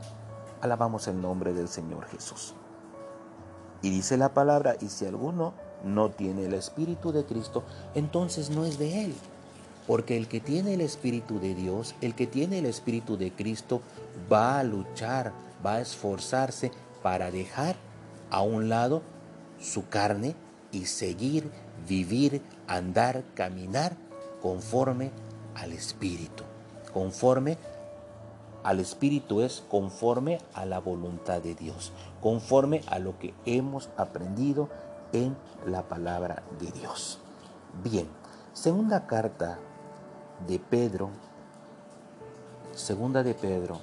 [0.68, 2.54] Alabamos el nombre del Señor Jesús.
[3.82, 5.54] Y dice la palabra, y si alguno
[5.86, 7.64] no tiene el Espíritu de Cristo,
[7.96, 9.16] entonces no es de Él.
[9.88, 13.82] Porque el que tiene el Espíritu de Dios, el que tiene el Espíritu de Cristo,
[14.30, 15.32] va a luchar,
[15.66, 17.78] va a esforzarse para dejar
[18.30, 19.04] a un lado
[19.62, 20.36] su carne
[20.74, 21.50] y seguir,
[21.88, 23.96] vivir, andar, caminar
[24.42, 25.12] conforme
[25.56, 26.44] al Espíritu.
[26.94, 27.58] Conforme
[28.68, 34.68] al Espíritu es conforme a la voluntad de Dios, conforme a lo que hemos aprendido
[35.14, 37.18] en la palabra de Dios.
[37.82, 38.10] Bien,
[38.52, 39.58] segunda carta
[40.46, 41.12] de Pedro,
[42.76, 43.80] segunda de Pedro,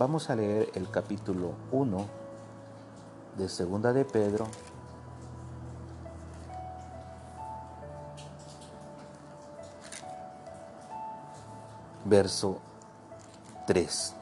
[0.00, 2.06] vamos a leer el capítulo 1
[3.38, 4.48] de segunda de Pedro,
[12.04, 12.58] verso
[13.70, 14.16] 3.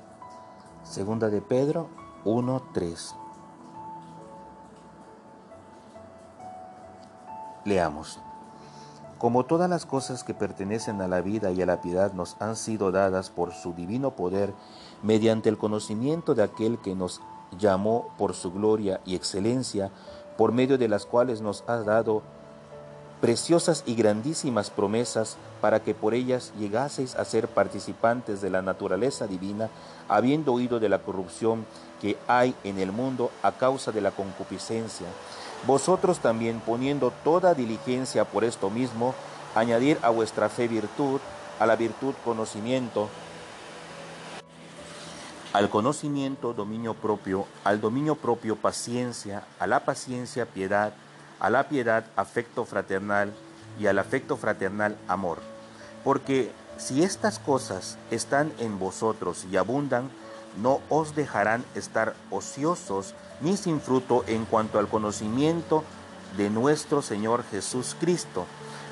[0.82, 1.88] Segunda de Pedro
[2.26, 3.14] 1, 3.
[7.64, 8.20] Leamos.
[9.16, 12.56] Como todas las cosas que pertenecen a la vida y a la piedad nos han
[12.56, 14.52] sido dadas por su divino poder,
[15.02, 17.22] mediante el conocimiento de aquel que nos
[17.58, 19.90] llamó por su gloria y excelencia,
[20.36, 22.22] por medio de las cuales nos ha dado
[23.20, 29.26] preciosas y grandísimas promesas para que por ellas llegaseis a ser participantes de la naturaleza
[29.26, 29.70] divina,
[30.08, 31.66] habiendo oído de la corrupción
[32.00, 35.06] que hay en el mundo a causa de la concupiscencia.
[35.66, 39.14] Vosotros también poniendo toda diligencia por esto mismo,
[39.54, 41.20] añadir a vuestra fe virtud,
[41.58, 43.08] a la virtud conocimiento,
[45.52, 50.92] al conocimiento dominio propio, al dominio propio paciencia, a la paciencia piedad,
[51.40, 53.32] a la piedad afecto fraternal
[53.78, 55.38] y al afecto fraternal amor.
[56.04, 60.10] Porque si estas cosas están en vosotros y abundan,
[60.60, 65.84] no os dejarán estar ociosos ni sin fruto en cuanto al conocimiento
[66.36, 68.46] de nuestro Señor Jesús Cristo.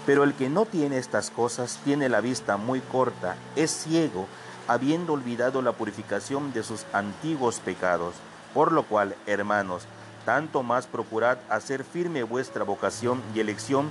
[0.05, 4.27] Pero el que no tiene estas cosas tiene la vista muy corta, es ciego,
[4.69, 8.15] habiendo olvidado la purificación de sus antiguos pecados.
[8.55, 9.83] Por lo cual, hermanos,
[10.27, 13.91] tanto más procurad hacer firme vuestra vocación y elección,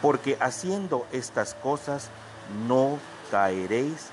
[0.00, 2.10] porque haciendo estas cosas
[2.68, 2.98] no
[3.30, 4.10] caeréis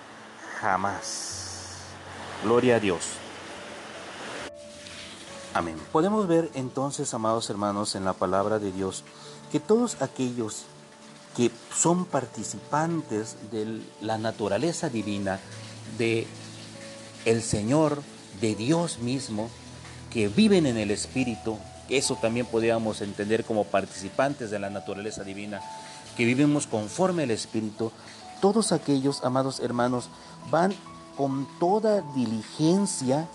[0.59, 1.81] jamás.
[2.43, 3.01] Gloria a Dios.
[5.53, 5.75] Amén.
[5.91, 9.03] Podemos ver entonces, amados hermanos, en la palabra de Dios,
[9.51, 10.63] que todos aquellos
[11.35, 15.39] que son participantes de la naturaleza divina,
[15.97, 16.25] de
[17.25, 18.01] el Señor,
[18.39, 19.49] de Dios mismo,
[20.11, 21.57] que viven en el Espíritu,
[21.89, 25.61] eso también podríamos entender como participantes de la naturaleza divina,
[26.15, 27.91] que vivimos conforme al Espíritu,
[28.41, 30.09] todos aquellos, amados hermanos,
[30.49, 30.73] van
[31.17, 33.27] con toda diligencia,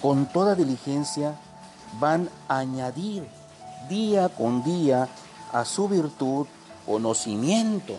[0.00, 1.38] con toda diligencia,
[1.98, 3.26] van a añadir
[3.88, 5.08] día con día
[5.52, 6.46] a su virtud
[6.86, 7.98] conocimiento.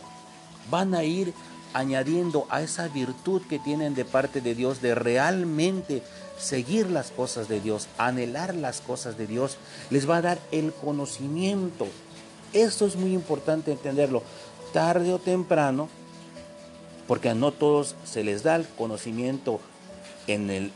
[0.70, 1.34] Van a ir
[1.74, 6.04] añadiendo a esa virtud que tienen de parte de Dios de realmente
[6.42, 9.58] seguir las cosas de Dios, anhelar las cosas de Dios,
[9.90, 11.88] les va a dar el conocimiento.
[12.52, 14.24] Esto es muy importante entenderlo.
[14.74, 15.88] Tarde o temprano,
[17.08, 19.60] porque a no todos se les da el conocimiento
[20.28, 20.72] en, el,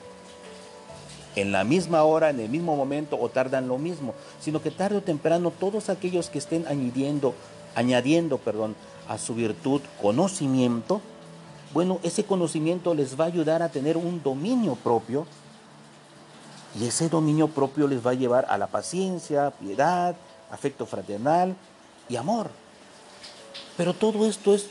[1.36, 4.98] en la misma hora, en el mismo momento o tardan lo mismo, sino que tarde
[4.98, 7.34] o temprano todos aquellos que estén añadiendo,
[7.74, 8.76] añadiendo perdón,
[9.08, 11.02] a su virtud conocimiento,
[11.74, 15.26] bueno, ese conocimiento les va a ayudar a tener un dominio propio
[16.80, 20.16] y ese dominio propio les va a llevar a la paciencia, piedad,
[20.52, 21.56] afecto fraternal
[22.10, 22.50] y amor.
[23.78, 24.68] Pero todo esto es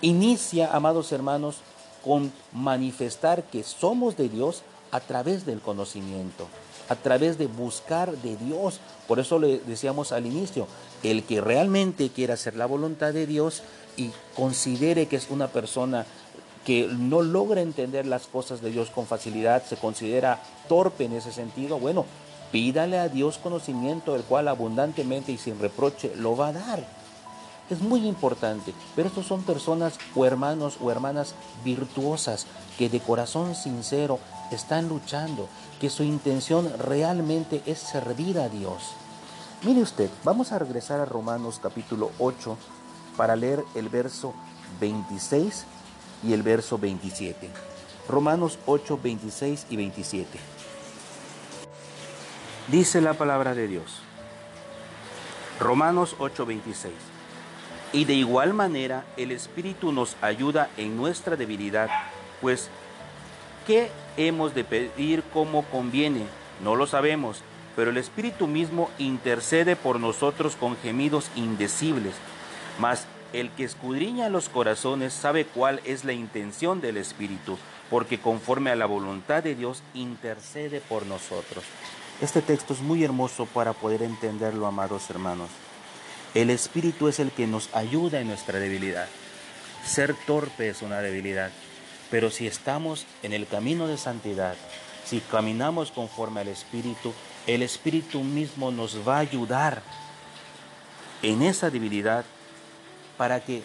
[0.00, 1.56] inicia, amados hermanos,
[2.04, 6.48] con manifestar que somos de Dios a través del conocimiento,
[6.88, 8.80] a través de buscar de Dios.
[9.08, 10.66] Por eso le decíamos al inicio,
[11.02, 13.62] el que realmente quiera hacer la voluntad de Dios
[13.96, 16.06] y considere que es una persona
[16.64, 21.32] que no logra entender las cosas de Dios con facilidad, se considera torpe en ese
[21.32, 22.04] sentido, bueno,
[22.52, 27.02] pídale a Dios conocimiento, el cual abundantemente y sin reproche lo va a dar.
[27.70, 32.46] Es muy importante, pero estos son personas o hermanos o hermanas virtuosas
[32.78, 34.18] que de corazón sincero
[34.50, 35.48] están luchando,
[35.80, 38.92] que su intención realmente es servir a Dios.
[39.64, 42.58] Mire usted, vamos a regresar a Romanos capítulo 8
[43.16, 44.34] para leer el verso
[44.80, 45.64] 26
[46.22, 47.48] y el verso 27.
[48.08, 50.38] Romanos 8, 26 y 27.
[52.68, 54.00] Dice la palabra de Dios.
[55.60, 56.92] Romanos 8, 26.
[57.92, 61.90] Y de igual manera el Espíritu nos ayuda en nuestra debilidad,
[62.40, 62.70] pues
[63.66, 66.24] ¿qué hemos de pedir como conviene?
[66.62, 67.42] No lo sabemos,
[67.76, 72.14] pero el Espíritu mismo intercede por nosotros con gemidos indecibles.
[72.78, 77.58] Mas el que escudriña los corazones sabe cuál es la intención del Espíritu,
[77.90, 81.64] porque conforme a la voluntad de Dios intercede por nosotros.
[82.20, 85.50] Este texto es muy hermoso para poder entenderlo, amados hermanos.
[86.34, 89.08] El Espíritu es el que nos ayuda en nuestra debilidad.
[89.84, 91.50] Ser torpe es una debilidad,
[92.10, 94.54] pero si estamos en el camino de santidad,
[95.04, 97.12] si caminamos conforme al Espíritu,
[97.46, 99.82] el Espíritu mismo nos va a ayudar
[101.22, 102.24] en esa debilidad
[103.16, 103.62] para que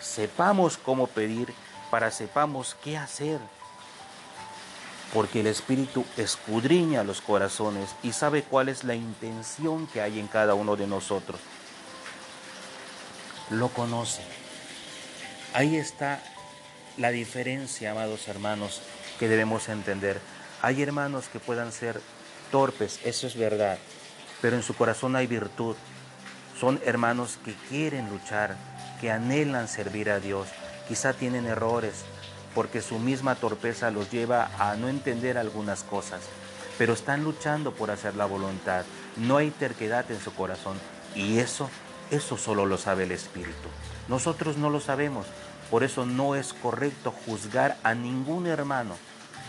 [0.00, 1.52] sepamos cómo pedir,
[1.90, 3.40] para sepamos qué hacer.
[5.12, 10.26] Porque el Espíritu escudriña los corazones y sabe cuál es la intención que hay en
[10.26, 11.38] cada uno de nosotros.
[13.50, 14.22] Lo conoce.
[15.52, 16.22] Ahí está
[16.96, 18.80] la diferencia, amados hermanos,
[19.18, 20.20] que debemos entender.
[20.62, 22.00] Hay hermanos que puedan ser
[22.50, 23.78] torpes, eso es verdad,
[24.40, 25.76] pero en su corazón hay virtud.
[26.58, 28.56] Son hermanos que quieren luchar,
[29.00, 30.48] que anhelan servir a Dios.
[30.88, 32.04] Quizá tienen errores
[32.54, 36.20] porque su misma torpeza los lleva a no entender algunas cosas,
[36.78, 38.84] pero están luchando por hacer la voluntad.
[39.16, 40.76] No hay terquedad en su corazón
[41.14, 41.68] y eso,
[42.10, 43.68] eso solo lo sabe el Espíritu.
[44.08, 45.26] Nosotros no lo sabemos,
[45.70, 48.96] por eso no es correcto juzgar a ningún hermano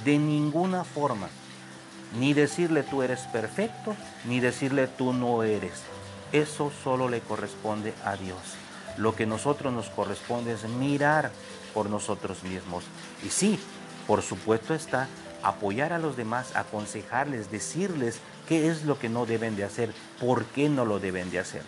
[0.04, 1.30] de ninguna forma,
[2.20, 3.96] ni decirle tú eres perfecto,
[4.26, 5.82] ni decirle tú no eres.
[6.34, 8.40] Eso solo le corresponde a Dios.
[8.98, 11.32] Lo que nosotros nos corresponde es mirar
[11.74, 12.84] por nosotros mismos.
[13.24, 13.58] Y sí,
[14.06, 15.08] por supuesto está
[15.42, 18.20] apoyar a los demás, aconsejarles, decirles
[18.50, 21.64] qué es lo que no deben de hacer, por qué no lo deben de hacer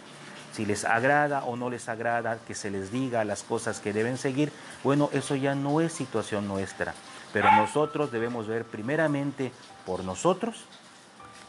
[0.56, 4.18] si les agrada o no les agrada que se les diga las cosas que deben
[4.18, 4.54] seguir,
[4.86, 6.94] bueno, eso ya no es situación nuestra.
[7.34, 9.52] Pero nosotros debemos ver primeramente
[9.86, 10.64] por nosotros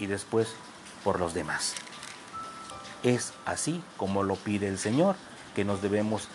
[0.00, 0.56] y después
[1.04, 1.76] por los demás.
[3.02, 5.16] Es así como lo pide el Señor,
[5.54, 6.28] que nos debemos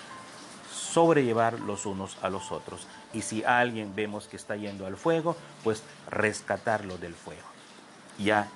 [0.72, 2.88] sobrellevar los unos a los otros.
[3.14, 7.48] Y si alguien vemos que está yendo al fuego, pues rescatarlo del fuego.
[8.18, 8.50] Ya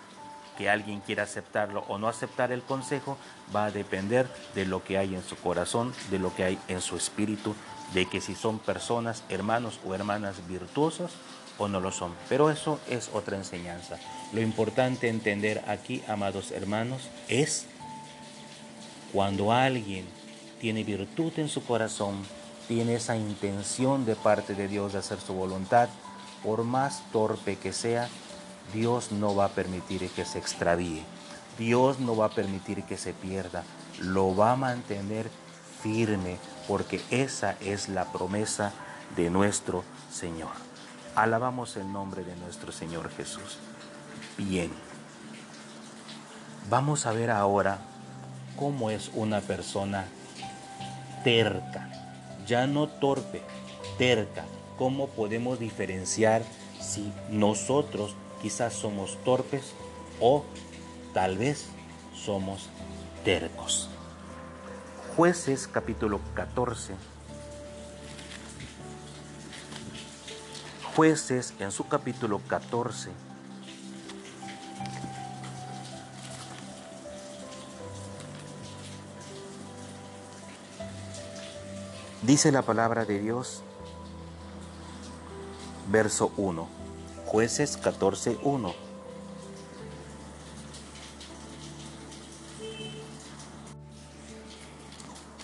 [0.58, 3.18] que alguien quiera aceptarlo o no aceptar el consejo
[3.56, 6.82] va a depender de lo que hay en su corazón, de lo que hay en
[6.82, 7.56] su espíritu,
[7.94, 11.12] de que si son personas, hermanos o hermanas virtuosos
[11.58, 12.14] o no lo son.
[12.30, 13.98] Pero eso es otra enseñanza.
[14.34, 17.68] Lo importante entender aquí, amados hermanos, es
[19.16, 20.06] cuando alguien
[20.60, 22.18] tiene virtud en su corazón,
[22.68, 25.88] tiene esa intención de parte de Dios de hacer su voluntad,
[26.44, 28.10] por más torpe que sea,
[28.74, 31.02] Dios no va a permitir que se extravíe.
[31.58, 33.64] Dios no va a permitir que se pierda.
[34.02, 35.30] Lo va a mantener
[35.82, 36.38] firme
[36.68, 38.74] porque esa es la promesa
[39.16, 40.52] de nuestro Señor.
[41.16, 43.60] Alabamos el nombre de nuestro Señor Jesús.
[44.38, 44.72] Bien.
[46.70, 47.80] Vamos a ver ahora
[48.56, 50.06] cómo es una persona
[51.24, 51.90] terca,
[52.48, 53.42] ya no torpe,
[53.98, 54.46] terca.
[54.78, 56.44] ¿Cómo podemos diferenciar
[56.82, 59.74] si nosotros quizás somos torpes
[60.20, 60.44] o
[61.14, 61.68] tal vez
[62.14, 62.70] somos
[63.24, 63.90] tercos.
[65.16, 66.94] Jueces capítulo 14.
[70.96, 73.10] Jueces en su capítulo 14.
[82.26, 83.62] Dice la palabra de Dios,
[85.92, 86.68] verso 1.
[87.28, 88.74] Jueces 14.1.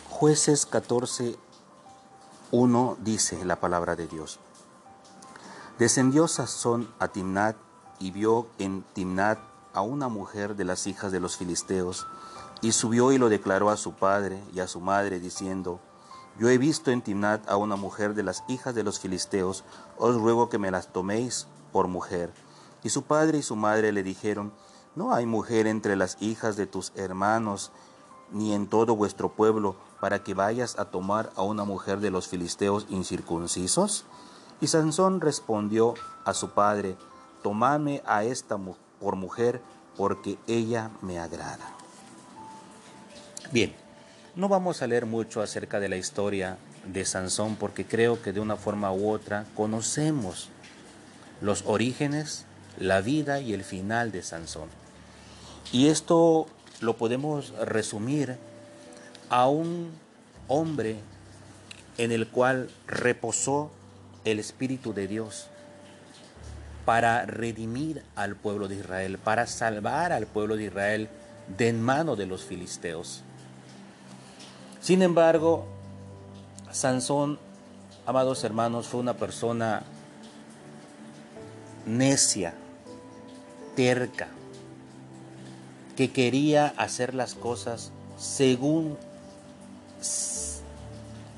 [0.10, 4.40] Jueces 14.1 dice la palabra de Dios.
[5.78, 7.58] Descendió Sazón a Timnat
[8.00, 9.38] y vio en Timnat
[9.74, 12.08] a una mujer de las hijas de los filisteos,
[12.62, 15.80] y subió y lo declaró a su padre y a su madre, diciendo,
[16.40, 19.64] Yo he visto en Timnat a una mujer de las hijas de los filisteos,
[19.98, 22.32] os ruego que me las toméis por mujer.
[22.84, 24.52] Y su padre y su madre le dijeron,
[24.96, 27.72] No hay mujer entre las hijas de tus hermanos,
[28.32, 32.28] ni en todo vuestro pueblo, para que vayas a tomar a una mujer de los
[32.28, 34.06] filisteos incircuncisos.
[34.62, 35.94] Y Sansón respondió
[36.26, 36.98] a su padre,
[37.44, 38.58] Tomame a esta
[39.00, 39.62] por mujer,
[39.98, 41.76] porque ella me agrada.
[43.52, 43.76] Bien,
[44.36, 48.40] no vamos a leer mucho acerca de la historia de Sansón porque creo que de
[48.40, 50.50] una forma u otra conocemos
[51.42, 52.46] los orígenes,
[52.80, 54.70] la vida y el final de Sansón.
[55.72, 56.48] Y esto
[56.80, 58.38] lo podemos resumir
[59.30, 59.92] a un
[60.48, 60.98] hombre
[61.98, 63.72] en el cual reposó
[64.24, 65.48] el Espíritu de Dios
[66.86, 71.10] para redimir al pueblo de Israel, para salvar al pueblo de Israel
[71.58, 73.24] de en mano de los filisteos.
[74.82, 75.66] Sin embargo,
[76.72, 77.38] Sansón,
[78.06, 79.84] amados hermanos, fue una persona
[81.86, 82.56] necia,
[83.76, 84.28] terca,
[85.96, 88.98] que quería hacer las cosas según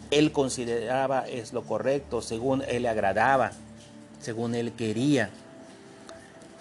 [0.09, 3.51] él consideraba es lo correcto, según él le agradaba,
[4.21, 5.31] según él quería,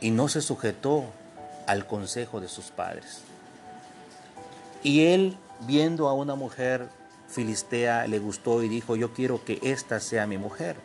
[0.00, 1.04] y no se sujetó
[1.66, 3.20] al consejo de sus padres.
[4.82, 5.36] Y él,
[5.66, 6.88] viendo a una mujer
[7.28, 10.76] filistea, le gustó y dijo, yo quiero que esta sea mi mujer.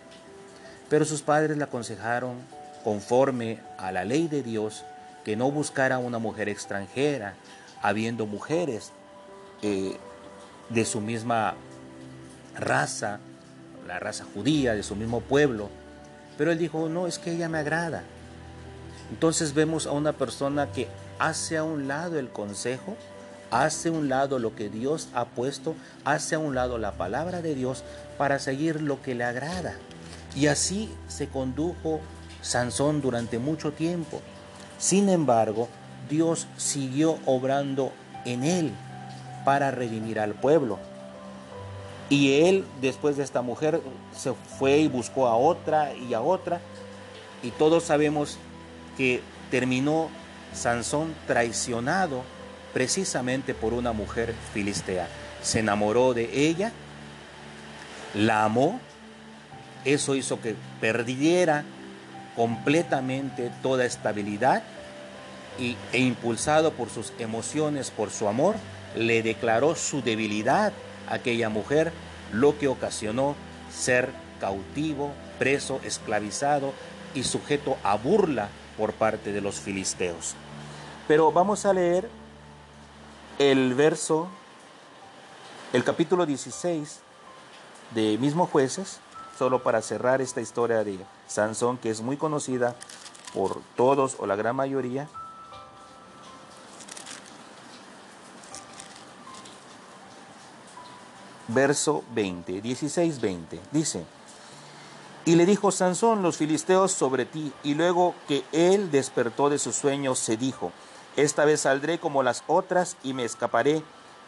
[0.89, 2.35] Pero sus padres le aconsejaron,
[2.83, 4.85] conforme a la ley de Dios,
[5.25, 7.33] que no buscara una mujer extranjera,
[7.81, 8.91] habiendo mujeres
[9.61, 9.97] eh,
[10.69, 11.55] de su misma
[12.57, 13.19] raza,
[13.85, 15.69] la raza judía, de su mismo pueblo.
[16.37, 18.03] Pero él dijo, no, es que ella me agrada.
[19.09, 20.87] Entonces vemos a una persona que
[21.19, 22.95] hace a un lado el consejo,
[23.51, 25.75] hace a un lado lo que Dios ha puesto,
[26.05, 27.83] hace a un lado la palabra de Dios
[28.17, 29.75] para seguir lo que le agrada.
[30.35, 31.99] Y así se condujo
[32.41, 34.21] Sansón durante mucho tiempo.
[34.77, 35.67] Sin embargo,
[36.09, 37.91] Dios siguió obrando
[38.25, 38.71] en él
[39.45, 40.79] para redimir al pueblo.
[42.09, 43.81] Y él, después de esta mujer,
[44.15, 46.61] se fue y buscó a otra y a otra.
[47.43, 48.37] Y todos sabemos
[48.95, 49.21] que
[49.51, 50.09] terminó
[50.53, 52.23] Sansón traicionado
[52.73, 55.07] precisamente por una mujer filistea.
[55.41, 56.71] Se enamoró de ella,
[58.13, 58.79] la amó,
[59.85, 61.63] eso hizo que perdiera
[62.35, 64.63] completamente toda estabilidad
[65.59, 68.55] y, e impulsado por sus emociones, por su amor,
[68.95, 70.73] le declaró su debilidad
[71.09, 71.91] a aquella mujer,
[72.31, 73.35] lo que ocasionó
[73.71, 74.09] ser
[74.39, 76.73] cautivo, preso, esclavizado
[77.13, 80.35] y sujeto a burla por parte de los filisteos.
[81.07, 82.09] Pero vamos a leer
[83.39, 84.27] el verso,
[85.73, 86.99] el capítulo 16
[87.91, 88.99] de mismo jueces,
[89.37, 92.75] solo para cerrar esta historia de Sansón que es muy conocida
[93.33, 95.07] por todos o la gran mayoría.
[101.49, 103.59] Verso 20, 16, 20.
[103.71, 104.03] Dice,
[105.25, 109.71] y le dijo Sansón, los filisteos sobre ti, y luego que él despertó de su
[109.71, 110.71] sueño, se dijo,
[111.17, 113.81] esta vez saldré como las otras y me escaparé,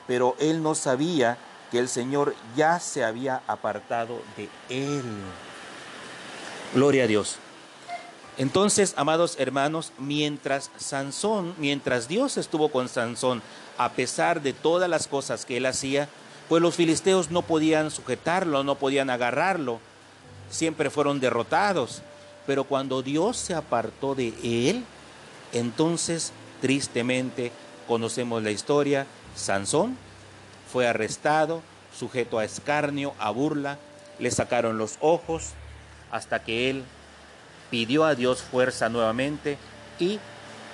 [0.07, 1.37] pero él no sabía
[1.71, 5.03] que el Señor ya se había apartado de él.
[6.73, 7.37] Gloria a Dios.
[8.37, 13.43] Entonces, amados hermanos, mientras Sansón, mientras Dios estuvo con Sansón,
[13.77, 16.09] a pesar de todas las cosas que él hacía,
[16.47, 19.79] pues los filisteos no podían sujetarlo, no podían agarrarlo,
[20.49, 22.01] siempre fueron derrotados.
[22.47, 24.83] Pero cuando Dios se apartó de él,
[25.53, 26.31] entonces
[26.61, 27.51] tristemente
[27.87, 29.05] conocemos la historia,
[29.35, 29.97] Sansón
[30.71, 31.61] fue arrestado,
[31.97, 33.77] sujeto a escarnio, a burla,
[34.19, 35.51] le sacaron los ojos
[36.11, 36.83] hasta que él
[37.71, 39.57] pidió a Dios fuerza nuevamente
[39.99, 40.19] y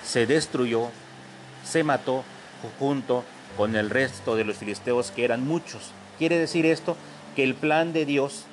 [0.04, 0.90] se destruyó,
[1.64, 2.24] se mató
[2.80, 3.24] junto
[3.58, 5.92] con el resto de los filisteos que eran muchos.
[6.18, 6.96] Quiere decir esto
[7.36, 8.46] que el plan de Dios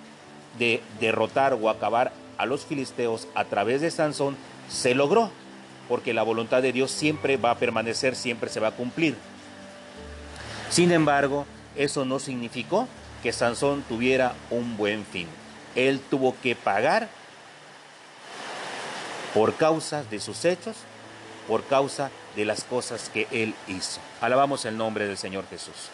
[0.58, 4.36] de derrotar o acabar a los filisteos a través de Sansón
[4.68, 5.30] se logró,
[5.88, 9.16] porque la voluntad de Dios siempre va a permanecer, siempre se va a cumplir.
[10.70, 12.88] Sin embargo, eso no significó
[13.22, 15.28] que Sansón tuviera un buen fin.
[15.74, 17.08] Él tuvo que pagar
[19.34, 20.76] por causa de sus hechos,
[21.48, 24.00] por causa de las cosas que él hizo.
[24.20, 25.90] Alabamos el nombre del Señor Jesús.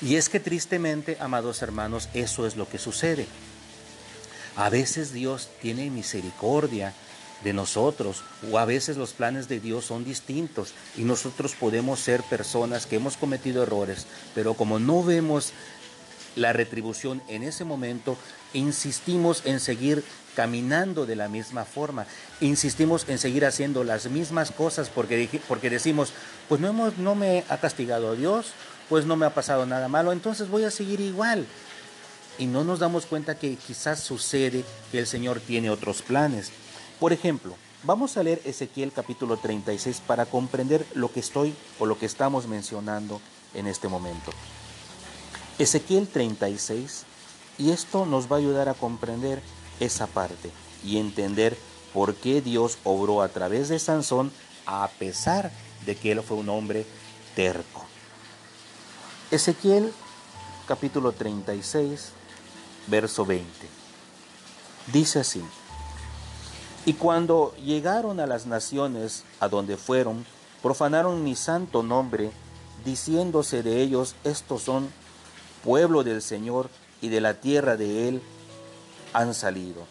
[0.00, 3.26] Y es que tristemente, amados hermanos, eso es lo que sucede.
[4.56, 6.92] A veces Dios tiene misericordia
[7.44, 12.22] de nosotros o a veces los planes de Dios son distintos y nosotros podemos ser
[12.22, 15.52] personas que hemos cometido errores, pero como no vemos
[16.36, 18.16] la retribución en ese momento,
[18.54, 20.02] insistimos en seguir
[20.34, 22.06] caminando de la misma forma,
[22.40, 26.12] insistimos en seguir haciendo las mismas cosas porque, porque decimos,
[26.48, 28.52] pues no, hemos, no me ha castigado Dios,
[28.88, 31.46] pues no me ha pasado nada malo, entonces voy a seguir igual.
[32.38, 36.50] Y no nos damos cuenta que quizás sucede que el Señor tiene otros planes.
[37.02, 41.98] Por ejemplo, vamos a leer Ezequiel capítulo 36 para comprender lo que estoy o lo
[41.98, 43.20] que estamos mencionando
[43.54, 44.30] en este momento.
[45.58, 47.02] Ezequiel 36,
[47.58, 49.42] y esto nos va a ayudar a comprender
[49.80, 50.52] esa parte
[50.84, 51.58] y entender
[51.92, 54.30] por qué Dios obró a través de Sansón
[54.64, 55.50] a pesar
[55.84, 56.86] de que él fue un hombre
[57.34, 57.84] terco.
[59.32, 59.92] Ezequiel
[60.68, 62.10] capítulo 36,
[62.86, 63.44] verso 20.
[64.92, 65.42] Dice así,
[66.84, 70.26] y cuando llegaron a las naciones a donde fueron,
[70.62, 72.32] profanaron mi santo nombre,
[72.84, 74.90] diciéndose de ellos, estos son
[75.62, 76.70] pueblo del Señor
[77.00, 78.22] y de la tierra de Él
[79.12, 79.82] han salido.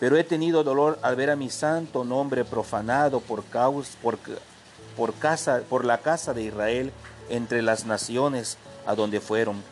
[0.00, 5.62] Pero he tenido dolor al ver a mi santo nombre profanado por causa, por, casa,
[5.68, 6.92] por la casa de Israel
[7.28, 9.62] entre las naciones a donde fueron.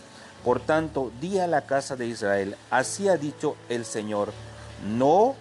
[0.44, 4.32] Por tanto, di a la casa de Israel, así ha dicho el Señor,
[4.86, 5.34] no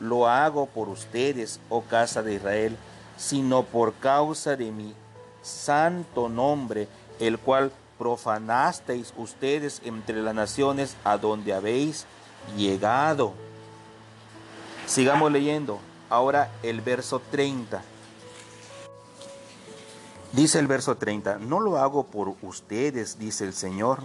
[0.00, 2.76] lo hago por ustedes, oh casa de Israel,
[3.16, 4.94] sino por causa de mi
[5.42, 6.88] santo nombre,
[7.20, 12.06] el cual profanasteis ustedes entre las naciones a donde habéis
[12.56, 13.32] llegado.
[14.86, 15.78] Sigamos leyendo.
[16.10, 17.82] Ahora el verso 30.
[20.32, 24.00] Dice el verso 30, no lo hago por ustedes, dice el Señor.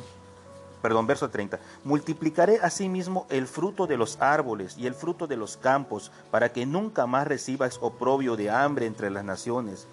[0.81, 1.59] Perdón, verso 30.
[1.83, 6.65] Multiplicaré asimismo el fruto de los árboles y el fruto de los campos, para que
[6.65, 9.87] nunca más recibáis oprobio de hambre entre las naciones.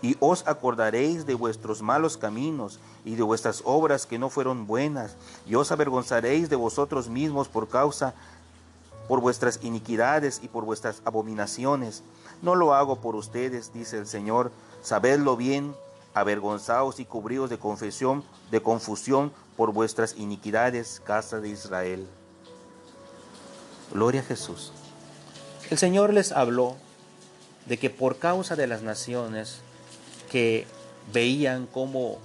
[0.00, 5.16] Y os acordaréis de vuestros malos caminos y de vuestras obras que no fueron buenas,
[5.44, 8.14] y os avergonzaréis de vosotros mismos por causa
[9.08, 12.04] por vuestras iniquidades y por vuestras abominaciones.
[12.42, 15.74] No lo hago por ustedes, dice el Señor, Sabedlo bien,
[16.14, 22.06] avergonzaos y cubríos de confesión, de confusión por vuestras iniquidades, casa de Israel.
[23.92, 24.72] Gloria a Jesús.
[25.68, 26.76] El Señor les habló
[27.66, 29.58] de que por causa de las naciones
[30.30, 30.64] que
[31.12, 32.18] veían cómo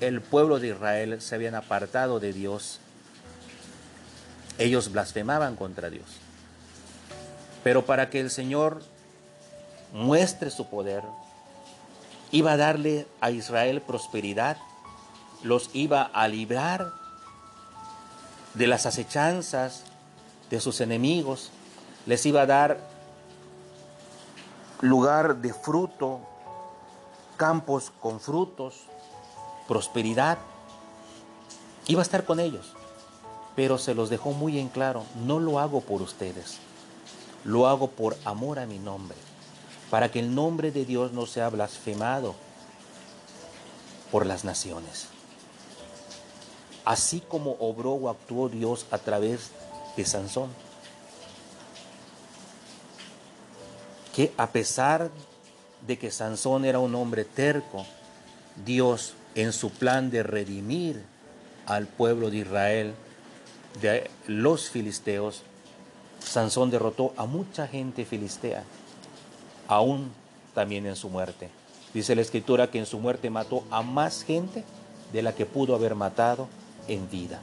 [0.00, 2.80] el pueblo de Israel se habían apartado de Dios,
[4.56, 6.08] ellos blasfemaban contra Dios.
[7.62, 8.80] Pero para que el Señor
[9.92, 11.02] muestre su poder,
[12.30, 14.56] iba a darle a Israel prosperidad,
[15.42, 16.92] los iba a librar
[18.54, 19.84] de las acechanzas
[20.50, 21.50] de sus enemigos,
[22.06, 22.80] les iba a dar
[24.80, 26.20] lugar de fruto,
[27.36, 28.84] campos con frutos,
[29.68, 30.38] prosperidad.
[31.86, 32.74] Iba a estar con ellos,
[33.56, 36.58] pero se los dejó muy en claro, no lo hago por ustedes,
[37.44, 39.16] lo hago por amor a mi nombre
[39.90, 42.34] para que el nombre de Dios no sea blasfemado
[44.10, 45.08] por las naciones.
[46.84, 49.50] Así como obró o actuó Dios a través
[49.96, 50.50] de Sansón,
[54.14, 55.10] que a pesar
[55.86, 57.86] de que Sansón era un hombre terco,
[58.64, 61.02] Dios en su plan de redimir
[61.66, 62.94] al pueblo de Israel
[63.80, 65.42] de los filisteos,
[66.18, 68.64] Sansón derrotó a mucha gente filistea
[69.68, 70.10] aún
[70.54, 71.48] también en su muerte.
[71.94, 74.64] Dice la escritura que en su muerte mató a más gente
[75.12, 76.48] de la que pudo haber matado
[76.90, 77.40] en vida.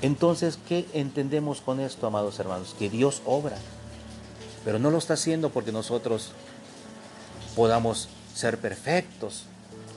[0.00, 2.74] Entonces, ¿qué entendemos con esto, amados hermanos?
[2.78, 3.56] Que Dios obra,
[4.64, 6.32] pero no lo está haciendo porque nosotros
[7.54, 9.44] podamos ser perfectos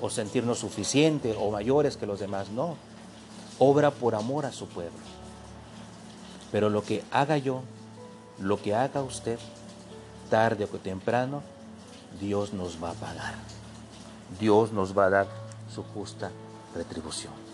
[0.02, 2.76] o sentirnos suficientes o mayores que los demás, no.
[3.58, 5.00] Obra por amor a su pueblo.
[6.52, 7.62] Pero lo que haga yo,
[8.40, 9.40] lo que haga usted,
[10.30, 11.42] tarde o temprano,
[12.20, 13.36] Dios nos va a pagar.
[14.40, 15.28] Dios nos va a dar
[15.74, 16.32] su justa
[16.76, 17.45] retribución.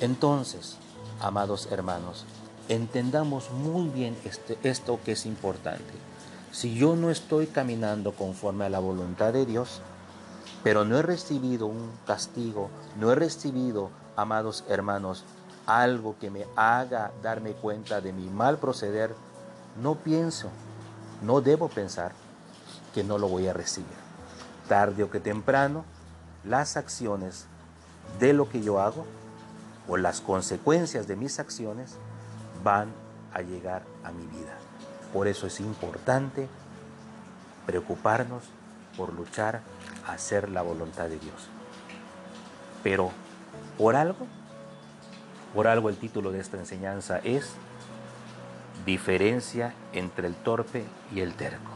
[0.00, 0.76] Entonces,
[1.20, 2.24] amados hermanos,
[2.68, 5.92] entendamos muy bien este, esto que es importante.
[6.52, 9.80] Si yo no estoy caminando conforme a la voluntad de Dios,
[10.64, 15.24] pero no he recibido un castigo, no he recibido, amados hermanos,
[15.66, 19.14] algo que me haga darme cuenta de mi mal proceder,
[19.80, 20.48] no pienso
[21.22, 22.12] no debo pensar
[22.94, 23.88] que no lo voy a recibir.
[24.68, 25.84] Tarde o que temprano,
[26.44, 27.46] las acciones
[28.18, 29.04] de lo que yo hago
[29.90, 31.96] o las consecuencias de mis acciones
[32.62, 32.92] van
[33.34, 34.56] a llegar a mi vida.
[35.12, 36.48] Por eso es importante
[37.66, 38.44] preocuparnos
[38.96, 39.62] por luchar
[40.06, 41.48] a hacer la voluntad de Dios.
[42.84, 43.10] Pero
[43.76, 44.28] por algo,
[45.56, 47.54] por algo el título de esta enseñanza es
[48.86, 51.72] diferencia entre el torpe y el terco,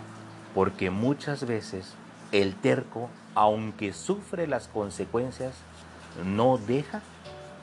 [0.54, 1.94] porque muchas veces
[2.30, 5.54] el terco, aunque sufre las consecuencias,
[6.24, 7.02] no deja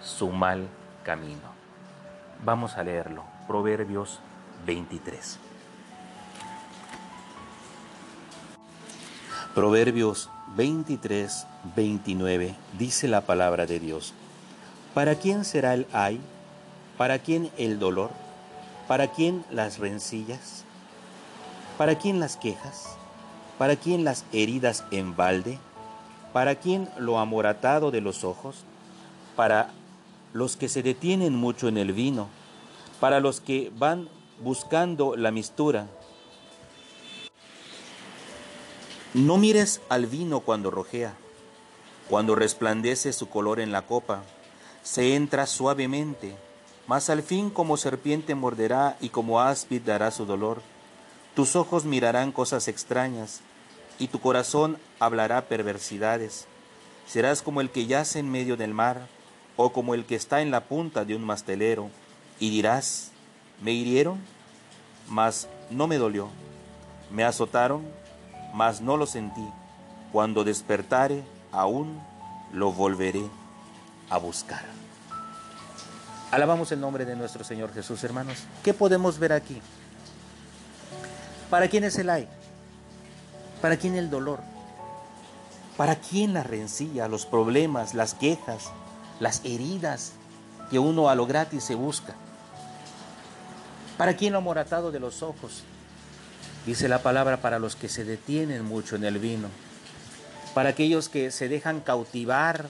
[0.03, 0.67] su mal
[1.03, 1.51] camino.
[2.43, 4.19] Vamos a leerlo, Proverbios
[4.65, 5.39] 23.
[9.53, 11.45] Proverbios 23,
[11.75, 14.13] 29 dice la palabra de Dios.
[14.93, 16.19] ¿Para quién será el ay?
[16.97, 18.11] ¿Para quién el dolor?
[18.87, 20.63] ¿Para quién las rencillas?
[21.77, 22.95] ¿Para quién las quejas?
[23.57, 25.59] ¿Para quién las heridas en balde?
[26.33, 28.63] ¿Para quién lo amoratado de los ojos?
[29.35, 29.69] Para
[30.33, 32.27] los que se detienen mucho en el vino,
[32.99, 34.09] para los que van
[34.41, 35.87] buscando la mistura.
[39.13, 41.15] No mires al vino cuando rojea,
[42.09, 44.23] cuando resplandece su color en la copa,
[44.83, 46.35] se entra suavemente
[46.91, 50.61] mas al fin como serpiente morderá y como áspid dará su dolor.
[51.35, 53.39] Tus ojos mirarán cosas extrañas
[53.97, 56.47] y tu corazón hablará perversidades.
[57.07, 59.07] Serás como el que yace en medio del mar,
[59.61, 61.89] o como el que está en la punta de un mastelero,
[62.39, 63.11] y dirás,
[63.61, 64.19] me hirieron,
[65.07, 66.29] mas no me dolió,
[67.11, 67.85] me azotaron,
[68.53, 69.47] mas no lo sentí.
[70.11, 72.01] Cuando despertare, aún
[72.51, 73.23] lo volveré
[74.09, 74.63] a buscar.
[76.31, 78.37] Alabamos el nombre de nuestro Señor Jesús, hermanos.
[78.63, 79.61] ¿Qué podemos ver aquí?
[81.49, 82.27] ¿Para quién es el ay?
[83.61, 84.39] ¿Para quién el dolor?
[85.77, 88.71] ¿Para quién la rencilla, los problemas, las quejas,
[89.21, 90.13] las heridas
[90.69, 92.15] que uno a lo gratis se busca?
[93.97, 95.63] ¿Para quién lo amoratado de los ojos?
[96.65, 99.47] Dice la palabra para los que se detienen mucho en el vino,
[100.53, 102.67] para aquellos que se dejan cautivar,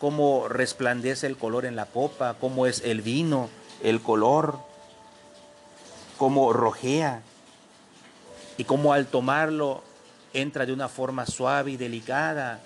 [0.00, 3.50] cómo resplandece el color en la copa, cómo es el vino,
[3.82, 4.60] el color,
[6.18, 7.22] cómo rojea
[8.56, 9.82] y cómo al tomarlo
[10.34, 12.60] entra de una forma suave y delicada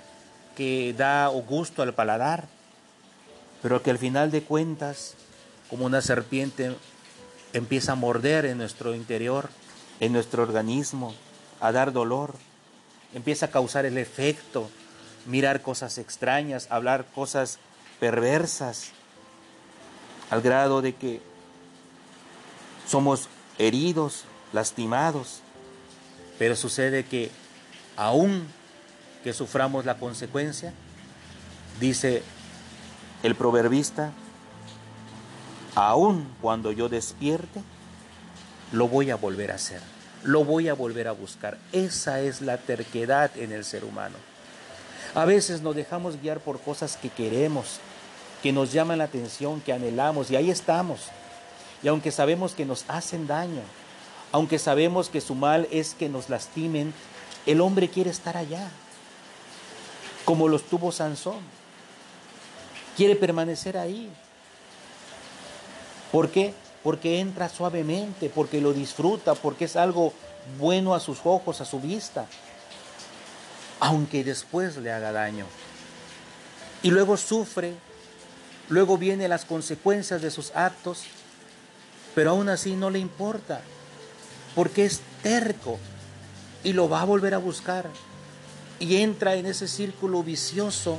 [0.56, 2.48] que da gusto al paladar,
[3.62, 5.14] pero que al final de cuentas,
[5.70, 6.76] como una serpiente,
[7.52, 9.48] empieza a morder en nuestro interior,
[10.00, 11.14] en nuestro organismo,
[11.60, 12.34] a dar dolor,
[13.14, 14.68] empieza a causar el efecto,
[15.26, 17.58] mirar cosas extrañas, hablar cosas
[18.00, 18.90] perversas,
[20.30, 21.20] al grado de que
[22.88, 25.40] somos heridos, lastimados,
[26.38, 27.30] pero sucede que
[27.96, 28.48] aún
[29.22, 30.72] que suframos la consecuencia,
[31.78, 32.22] dice
[33.22, 34.12] el proverbista,
[35.74, 37.62] aún cuando yo despierte,
[38.72, 39.80] lo voy a volver a hacer,
[40.24, 41.58] lo voy a volver a buscar.
[41.72, 44.16] Esa es la terquedad en el ser humano.
[45.14, 47.78] A veces nos dejamos guiar por cosas que queremos,
[48.42, 51.08] que nos llaman la atención, que anhelamos, y ahí estamos.
[51.82, 53.60] Y aunque sabemos que nos hacen daño,
[54.32, 56.94] aunque sabemos que su mal es que nos lastimen,
[57.44, 58.70] el hombre quiere estar allá,
[60.24, 61.40] como los tuvo Sansón.
[62.96, 64.10] Quiere permanecer ahí.
[66.10, 66.54] ¿Por qué?
[66.82, 70.12] Porque entra suavemente, porque lo disfruta, porque es algo
[70.58, 72.26] bueno a sus ojos, a su vista,
[73.80, 75.46] aunque después le haga daño.
[76.82, 77.74] Y luego sufre,
[78.68, 81.04] luego vienen las consecuencias de sus actos,
[82.14, 83.62] pero aún así no le importa,
[84.54, 85.78] porque es terco,
[86.64, 87.88] y lo va a volver a buscar.
[88.78, 90.98] Y entra en ese círculo vicioso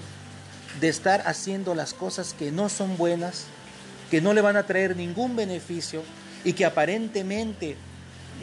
[0.80, 3.45] de estar haciendo las cosas que no son buenas,
[4.11, 6.03] que no le van a traer ningún beneficio
[6.43, 7.78] y que aparentemente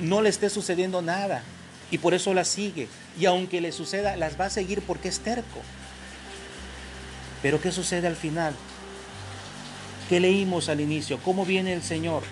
[0.01, 1.43] no le esté sucediendo nada.
[1.91, 2.89] Y por eso las sigue.
[3.18, 5.61] Y aunque le suceda, las va a seguir porque es terco.
[7.43, 8.55] Pero ¿qué sucede al final?
[10.09, 11.18] ¿Qué leímos al inicio?
[11.18, 12.22] ¿Cómo viene el Señor?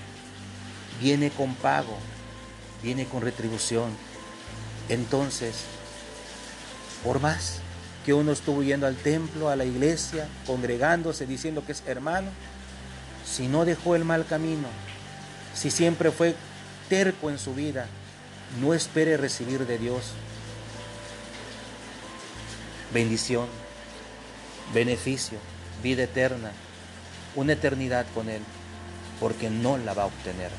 [1.01, 1.97] Viene con pago,
[2.83, 3.91] viene con retribución
[4.89, 5.65] entonces,
[7.05, 7.61] por más
[8.09, 12.31] que uno estuvo yendo al templo, a la iglesia, congregándose, diciendo que es hermano,
[13.23, 14.67] si no dejó el mal camino,
[15.55, 16.35] si siempre fue
[16.89, 17.85] terco en su vida,
[18.63, 20.15] no espere recibir de Dios
[22.95, 23.47] bendición,
[24.73, 25.39] beneficio,
[25.83, 26.53] vida eterna,
[27.37, 28.41] una eternidad con Él,
[29.21, 30.51] porque no la va a obtener.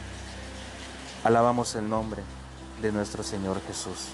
[1.24, 2.22] Alabamos el nombre
[2.80, 4.10] de nuestro Señor Jesús.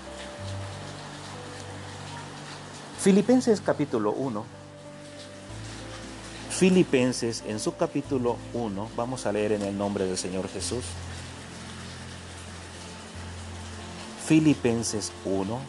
[3.06, 4.44] Filipenses capítulo 1.
[6.50, 10.84] Filipenses en su capítulo 1, vamos a leer en el nombre del Señor Jesús.
[14.26, 15.60] Filipenses 1.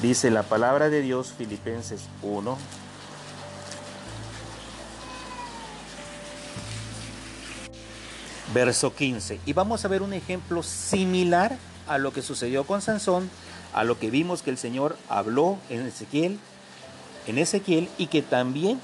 [0.00, 2.56] Dice la palabra de Dios, Filipenses 1,
[8.54, 9.40] verso 15.
[9.46, 13.30] Y vamos a ver un ejemplo similar a lo que sucedió con Sansón,
[13.72, 16.38] a lo que vimos que el Señor habló en Ezequiel,
[17.26, 18.80] en Ezequiel y que también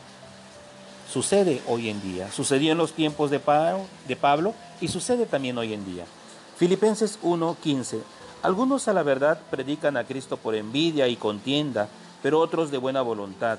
[1.11, 2.31] sucede hoy en día.
[2.31, 6.05] Sucedió en los tiempos de Pablo, de Pablo y sucede también hoy en día.
[6.57, 8.01] Filipenses 1:15.
[8.43, 11.89] Algunos a la verdad predican a Cristo por envidia y contienda,
[12.23, 13.59] pero otros de buena voluntad.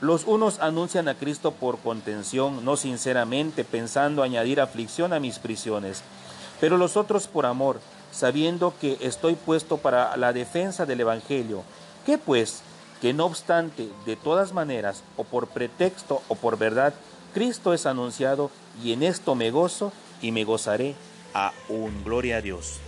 [0.00, 6.02] Los unos anuncian a Cristo por contención, no sinceramente, pensando añadir aflicción a mis prisiones,
[6.60, 7.80] pero los otros por amor,
[8.12, 11.62] sabiendo que estoy puesto para la defensa del Evangelio.
[12.04, 12.60] ¿Qué pues?
[13.00, 16.94] Que no obstante, de todas maneras, o por pretexto o por verdad,
[17.32, 18.50] Cristo es anunciado
[18.82, 19.92] y en esto me gozo
[20.22, 20.94] y me gozaré
[21.34, 22.04] aún.
[22.04, 22.80] Gloria a Dios.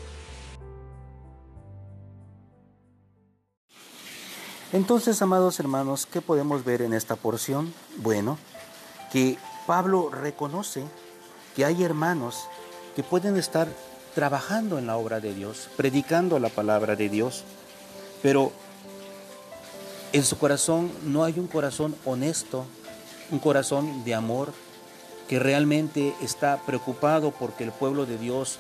[4.73, 7.73] Entonces, amados hermanos, ¿qué podemos ver en esta porción?
[7.97, 8.37] Bueno,
[9.11, 10.85] que Pablo reconoce
[11.57, 12.45] que hay hermanos
[12.95, 13.66] que pueden estar
[14.14, 17.45] trabajando en la obra de Dios, predicando la palabra de Dios,
[18.23, 18.53] pero
[20.12, 22.66] en su corazón no hay un corazón honesto,
[23.31, 24.53] un corazón de amor,
[25.29, 28.59] que realmente está preocupado porque el pueblo de Dios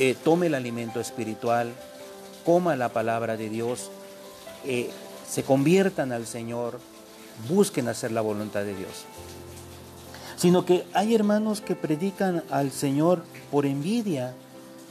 [0.00, 1.72] eh, tome el alimento espiritual,
[2.44, 3.90] coma la palabra de Dios,
[4.64, 4.90] eh,
[5.30, 6.80] se conviertan al Señor,
[7.48, 9.04] busquen hacer la voluntad de Dios.
[10.36, 14.34] Sino que hay hermanos que predican al Señor por envidia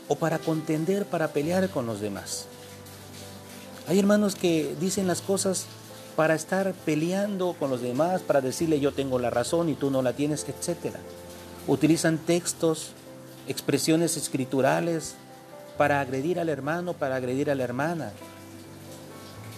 [0.07, 2.45] o para contender, para pelear con los demás.
[3.87, 5.65] Hay hermanos que dicen las cosas
[6.15, 10.01] para estar peleando con los demás, para decirle yo tengo la razón y tú no
[10.01, 10.95] la tienes, etc.
[11.67, 12.91] Utilizan textos,
[13.47, 15.15] expresiones escriturales
[15.77, 18.11] para agredir al hermano, para agredir a la hermana.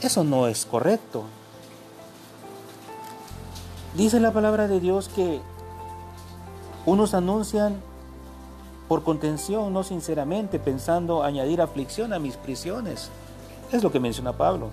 [0.01, 1.25] Eso no es correcto.
[3.95, 5.41] Dice la palabra de Dios que
[6.85, 7.81] unos anuncian
[8.87, 13.09] por contención, no sinceramente, pensando añadir aflicción a mis prisiones.
[13.71, 14.69] Es lo que menciona Pablo.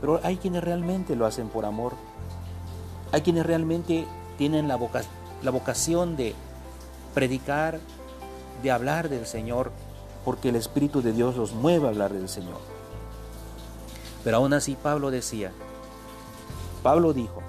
[0.00, 1.94] Pero hay quienes realmente lo hacen por amor.
[3.10, 6.34] Hay quienes realmente tienen la, vocación de
[7.14, 7.80] predicar,
[8.62, 9.72] de hablar del Señor,
[10.24, 12.71] porque el Espíritu de Dios los mueve a hablar del Señor.
[14.24, 15.52] Pero aún así Pablo decía,
[16.82, 17.42] Pablo dijo,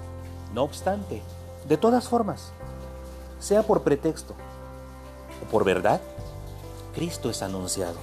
[0.52, 1.22] no obstante,
[1.68, 2.52] de todas formas,
[3.38, 4.34] sea por pretexto
[5.42, 6.00] o por verdad,
[6.94, 7.96] Cristo es anunciado.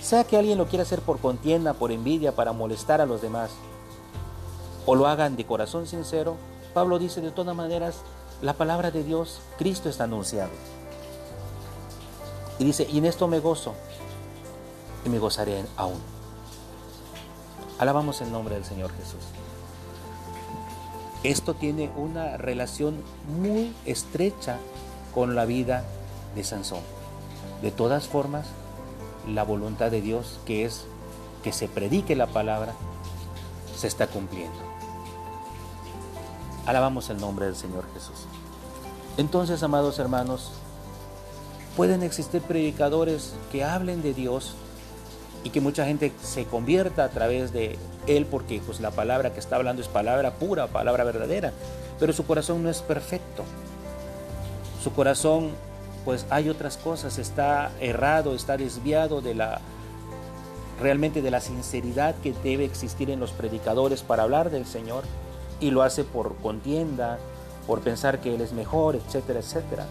[0.00, 3.50] Sea que alguien lo quiera hacer por contienda, por envidia, para molestar a los demás,
[4.86, 6.36] o lo hagan de corazón sincero,
[6.74, 7.96] Pablo dice de todas maneras,
[8.42, 10.50] la palabra de Dios, Cristo está anunciado.
[12.58, 13.74] Y dice, y en esto me gozo,
[15.04, 16.13] y me gozaré aún.
[17.78, 19.24] Alabamos el nombre del Señor Jesús.
[21.24, 23.02] Esto tiene una relación
[23.40, 24.58] muy estrecha
[25.12, 25.84] con la vida
[26.36, 26.82] de Sansón.
[27.62, 28.46] De todas formas,
[29.26, 30.84] la voluntad de Dios, que es
[31.42, 32.74] que se predique la palabra,
[33.76, 34.58] se está cumpliendo.
[36.66, 38.26] Alabamos el nombre del Señor Jesús.
[39.16, 40.52] Entonces, amados hermanos,
[41.76, 44.54] pueden existir predicadores que hablen de Dios
[45.44, 49.40] y que mucha gente se convierta a través de él porque pues la palabra que
[49.40, 51.52] está hablando es palabra pura, palabra verdadera,
[52.00, 53.44] pero su corazón no es perfecto.
[54.82, 55.50] Su corazón
[56.04, 59.60] pues hay otras cosas, está errado, está desviado de la
[60.80, 65.04] realmente de la sinceridad que debe existir en los predicadores para hablar del Señor
[65.60, 67.18] y lo hace por contienda,
[67.66, 69.86] por pensar que Él es mejor, etcétera, etcétera.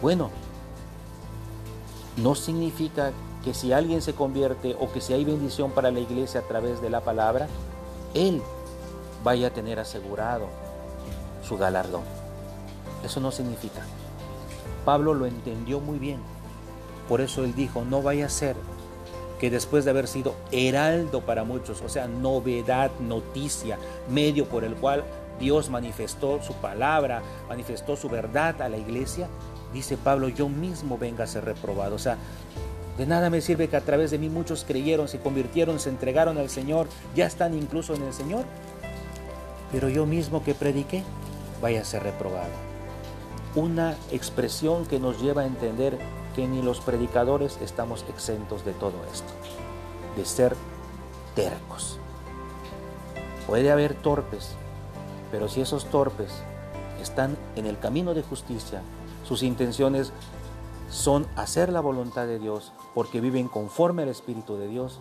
[0.00, 0.30] Bueno,
[2.16, 3.12] no significa
[3.46, 6.82] que si alguien se convierte o que si hay bendición para la iglesia a través
[6.82, 7.46] de la palabra,
[8.12, 8.42] Él
[9.22, 10.48] vaya a tener asegurado
[11.46, 12.02] su galardón.
[13.04, 13.82] Eso no significa.
[14.84, 16.18] Pablo lo entendió muy bien.
[17.08, 18.56] Por eso él dijo, no vaya a ser
[19.38, 23.78] que después de haber sido heraldo para muchos, o sea, novedad, noticia,
[24.10, 25.04] medio por el cual
[25.38, 29.28] Dios manifestó su palabra, manifestó su verdad a la iglesia,
[29.72, 31.94] dice Pablo, yo mismo venga a ser reprobado.
[31.94, 32.16] O sea,
[32.98, 36.38] de nada me sirve que a través de mí muchos creyeron, se convirtieron, se entregaron
[36.38, 38.44] al Señor, ya están incluso en el Señor,
[39.72, 41.02] pero yo mismo que prediqué,
[41.60, 42.66] vaya a ser reprobado
[43.56, 45.98] una expresión que nos lleva a entender
[46.34, 49.32] que ni los predicadores estamos exentos de todo esto,
[50.14, 50.54] de ser
[51.34, 51.98] tercos.
[53.46, 54.50] Puede haber torpes,
[55.30, 56.30] pero si esos torpes
[57.00, 58.82] están en el camino de justicia,
[59.26, 60.12] sus intenciones
[60.90, 65.00] son hacer la voluntad de Dios porque viven conforme al Espíritu de Dios,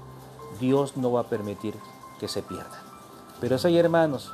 [0.60, 1.76] Dios no va a permitir
[2.20, 2.80] que se pierdan.
[3.40, 4.34] Pero si hay hermanos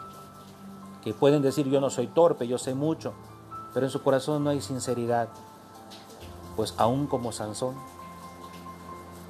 [1.04, 3.14] que pueden decir yo no soy torpe, yo sé mucho,
[3.74, 5.30] pero en su corazón no hay sinceridad,
[6.56, 7.76] pues aún como Sansón,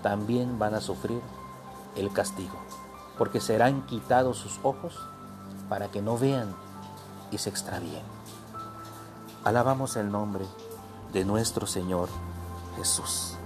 [0.01, 1.21] también van a sufrir
[1.95, 2.55] el castigo,
[3.17, 4.99] porque serán quitados sus ojos
[5.69, 6.53] para que no vean
[7.31, 8.03] y se extravíen.
[9.43, 10.45] Alabamos el nombre
[11.13, 12.09] de nuestro Señor
[12.77, 13.37] Jesús.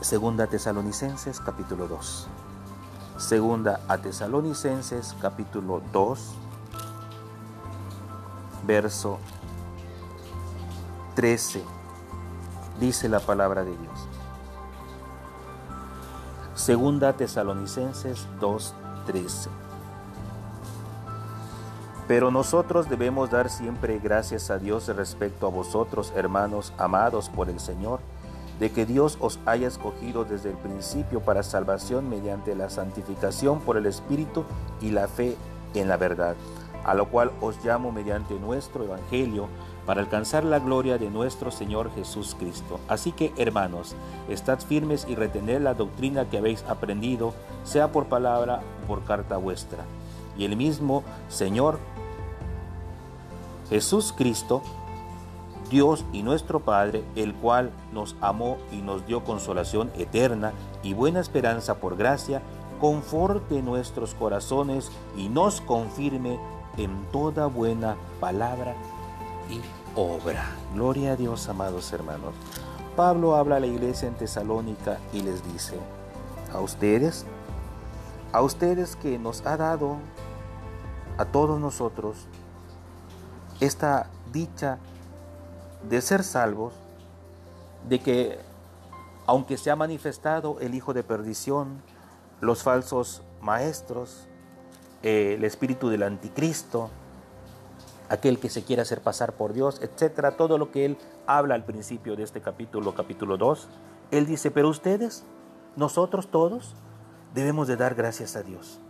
[0.00, 2.26] Segunda Tesalonicenses capítulo 2.
[3.18, 6.34] Segunda a Tesalonicenses capítulo 2
[8.66, 9.18] verso
[11.14, 11.64] 13,
[12.78, 14.08] dice la palabra de Dios.
[16.54, 19.67] Segunda Tesalonicenses 2:13.
[22.08, 27.60] Pero nosotros debemos dar siempre gracias a Dios respecto a vosotros, hermanos amados por el
[27.60, 28.00] Señor,
[28.58, 33.76] de que Dios os haya escogido desde el principio para salvación mediante la santificación por
[33.76, 34.44] el Espíritu
[34.80, 35.36] y la fe
[35.74, 36.34] en la verdad
[36.88, 39.48] a lo cual os llamo mediante nuestro Evangelio,
[39.84, 42.80] para alcanzar la gloria de nuestro Señor Jesús Cristo.
[42.88, 43.94] Así que, hermanos,
[44.28, 47.34] estad firmes y retened la doctrina que habéis aprendido,
[47.64, 49.84] sea por palabra o por carta vuestra.
[50.36, 51.78] Y el mismo Señor
[53.68, 54.62] Jesús Cristo,
[55.70, 60.52] Dios y nuestro Padre, el cual nos amó y nos dio consolación eterna
[60.82, 62.40] y buena esperanza por gracia,
[62.80, 66.38] conforte nuestros corazones y nos confirme
[66.78, 68.74] en toda buena palabra
[69.50, 69.60] y
[69.98, 70.46] obra.
[70.74, 72.34] Gloria a Dios, amados hermanos.
[72.96, 75.78] Pablo habla a la iglesia en Tesalónica y les dice,
[76.52, 77.26] a ustedes,
[78.32, 79.96] a ustedes que nos ha dado,
[81.18, 82.27] a todos nosotros,
[83.60, 84.78] esta dicha
[85.88, 86.72] de ser salvos,
[87.88, 88.38] de que
[89.26, 91.82] aunque se ha manifestado el Hijo de perdición,
[92.40, 94.26] los falsos maestros,
[95.02, 96.90] el espíritu del anticristo,
[98.08, 101.64] aquel que se quiere hacer pasar por Dios, etcétera, todo lo que él habla al
[101.64, 103.68] principio de este capítulo, capítulo 2,
[104.12, 105.24] él dice, pero ustedes,
[105.76, 106.74] nosotros todos,
[107.34, 108.80] debemos de dar gracias a Dios,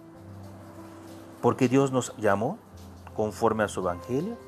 [1.43, 2.59] porque Dios nos llamó
[3.17, 4.48] conforme a su evangelio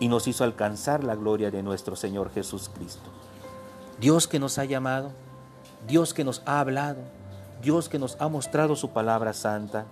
[0.00, 3.10] y nos hizo alcanzar la gloria de nuestro Señor Jesús Cristo.
[4.00, 5.10] Dios que nos ha llamado,
[5.86, 7.00] Dios que nos ha hablado,
[7.62, 9.86] Dios que nos ha mostrado su palabra santa,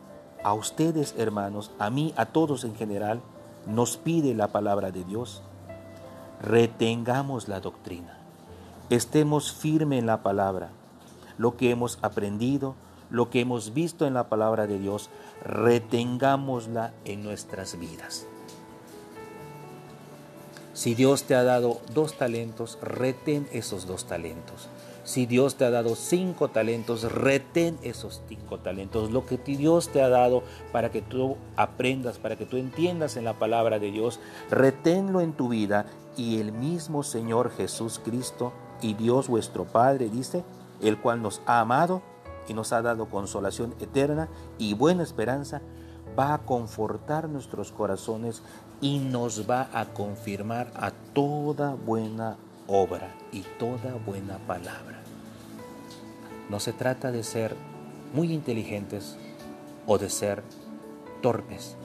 [0.45, 3.21] a ustedes hermanos, a mí, a todos en general,
[3.67, 5.43] nos pide la palabra de Dios.
[6.41, 8.19] Retengamos la doctrina,
[8.91, 10.71] estemos firmes en la palabra,
[11.39, 12.77] lo que hemos aprendido,
[13.11, 15.11] lo que hemos visto en la palabra de Dios,
[15.43, 18.27] retengámosla en nuestras vidas.
[20.77, 24.69] Si Dios te ha dado dos talentos, retén esos dos talentos.
[25.05, 29.11] Si Dios te ha dado cinco talentos, retén esos cinco talentos.
[29.11, 33.25] Lo que Dios te ha dado para que tú aprendas, para que tú entiendas en
[33.25, 34.21] la palabra de Dios,
[34.51, 35.87] reténlo en tu vida.
[36.15, 38.53] Y el mismo Señor Jesús Cristo
[38.83, 40.45] y Dios vuestro Padre, dice,
[40.83, 42.03] el cual nos ha amado
[42.49, 45.63] y nos ha dado consolación eterna y buena esperanza,
[46.19, 48.43] va a confortar nuestros corazones
[48.81, 55.01] y nos va a confirmar a toda buena obra y toda buena palabra.
[56.49, 57.57] No se trata de ser
[58.13, 59.17] muy inteligentes
[59.87, 60.43] o de ser
[61.23, 61.77] torpes.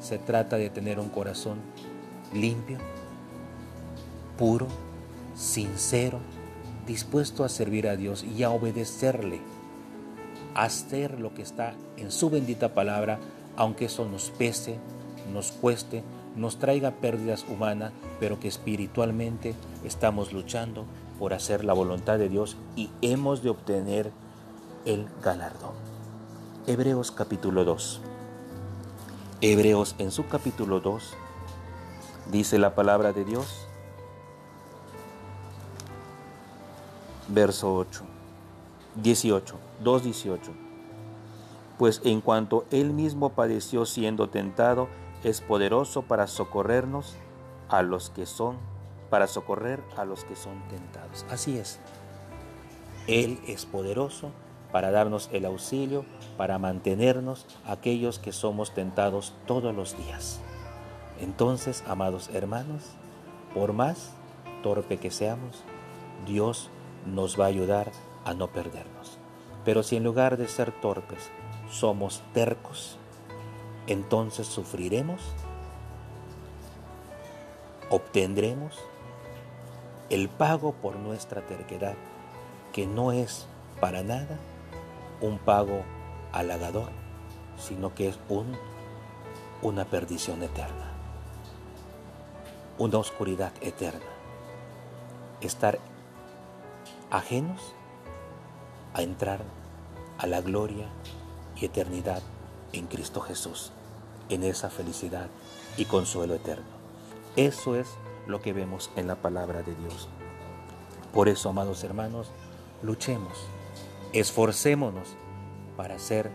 [0.00, 1.58] Se trata de tener un corazón
[2.32, 2.78] limpio,
[4.38, 4.66] puro,
[5.34, 6.18] sincero,
[6.86, 9.40] dispuesto a servir a Dios y a obedecerle,
[10.54, 13.18] a hacer lo que está en su bendita palabra,
[13.56, 14.78] aunque eso nos pese,
[15.32, 16.02] nos cueste,
[16.36, 19.54] nos traiga pérdidas humanas, pero que espiritualmente
[19.84, 20.84] estamos luchando
[21.18, 24.10] por hacer la voluntad de Dios y hemos de obtener
[24.84, 25.74] el galardón.
[26.66, 28.00] Hebreos capítulo 2.
[29.40, 31.14] Hebreos en su capítulo 2
[32.32, 33.66] dice la palabra de Dios,
[37.28, 38.02] verso 8,
[39.02, 40.52] 18, 2, 18.
[41.78, 44.88] Pues en cuanto él mismo padeció siendo tentado,
[45.24, 47.16] es poderoso para socorrernos
[47.68, 48.58] a los que son,
[49.10, 51.24] para socorrer a los que son tentados.
[51.30, 51.80] Así es.
[53.06, 54.30] Él es poderoso
[54.70, 56.04] para darnos el auxilio,
[56.36, 60.40] para mantenernos aquellos que somos tentados todos los días.
[61.20, 62.82] Entonces, amados hermanos,
[63.54, 64.10] por más
[64.62, 65.62] torpe que seamos,
[66.26, 66.70] Dios
[67.06, 67.92] nos va a ayudar
[68.24, 69.18] a no perdernos.
[69.64, 71.30] Pero si en lugar de ser torpes
[71.70, 72.98] somos tercos,
[73.86, 75.20] entonces sufriremos,
[77.90, 78.78] obtendremos
[80.10, 81.96] el pago por nuestra terquedad,
[82.72, 83.46] que no es
[83.80, 84.38] para nada
[85.20, 85.82] un pago
[86.32, 86.90] halagador,
[87.58, 88.56] sino que es un,
[89.62, 90.92] una perdición eterna,
[92.78, 94.00] una oscuridad eterna.
[95.40, 95.78] Estar
[97.10, 97.74] ajenos
[98.94, 99.40] a entrar
[100.18, 100.86] a la gloria
[101.56, 102.22] y eternidad
[102.74, 103.70] en Cristo Jesús,
[104.28, 105.28] en esa felicidad
[105.76, 106.64] y consuelo eterno.
[107.36, 107.88] Eso es
[108.26, 110.08] lo que vemos en la palabra de Dios.
[111.12, 112.30] Por eso, amados hermanos,
[112.82, 113.46] luchemos,
[114.12, 115.08] esforcémonos
[115.76, 116.30] para ser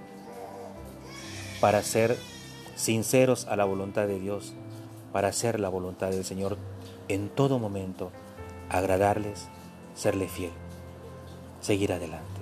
[1.60, 2.18] para ser
[2.76, 4.54] sinceros a la voluntad de Dios,
[5.12, 6.58] para hacer la voluntad del Señor
[7.10, 8.12] en todo momento,
[8.70, 9.50] agradarles,
[9.94, 10.54] serle fiel,
[11.60, 12.40] seguir adelante.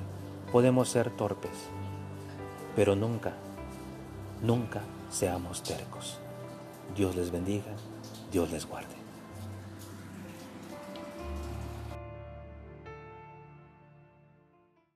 [0.52, 1.50] Podemos ser torpes,
[2.76, 3.34] pero nunca
[4.42, 6.20] Nunca seamos tercos.
[6.96, 7.72] Dios les bendiga,
[8.32, 8.97] Dios les guarde.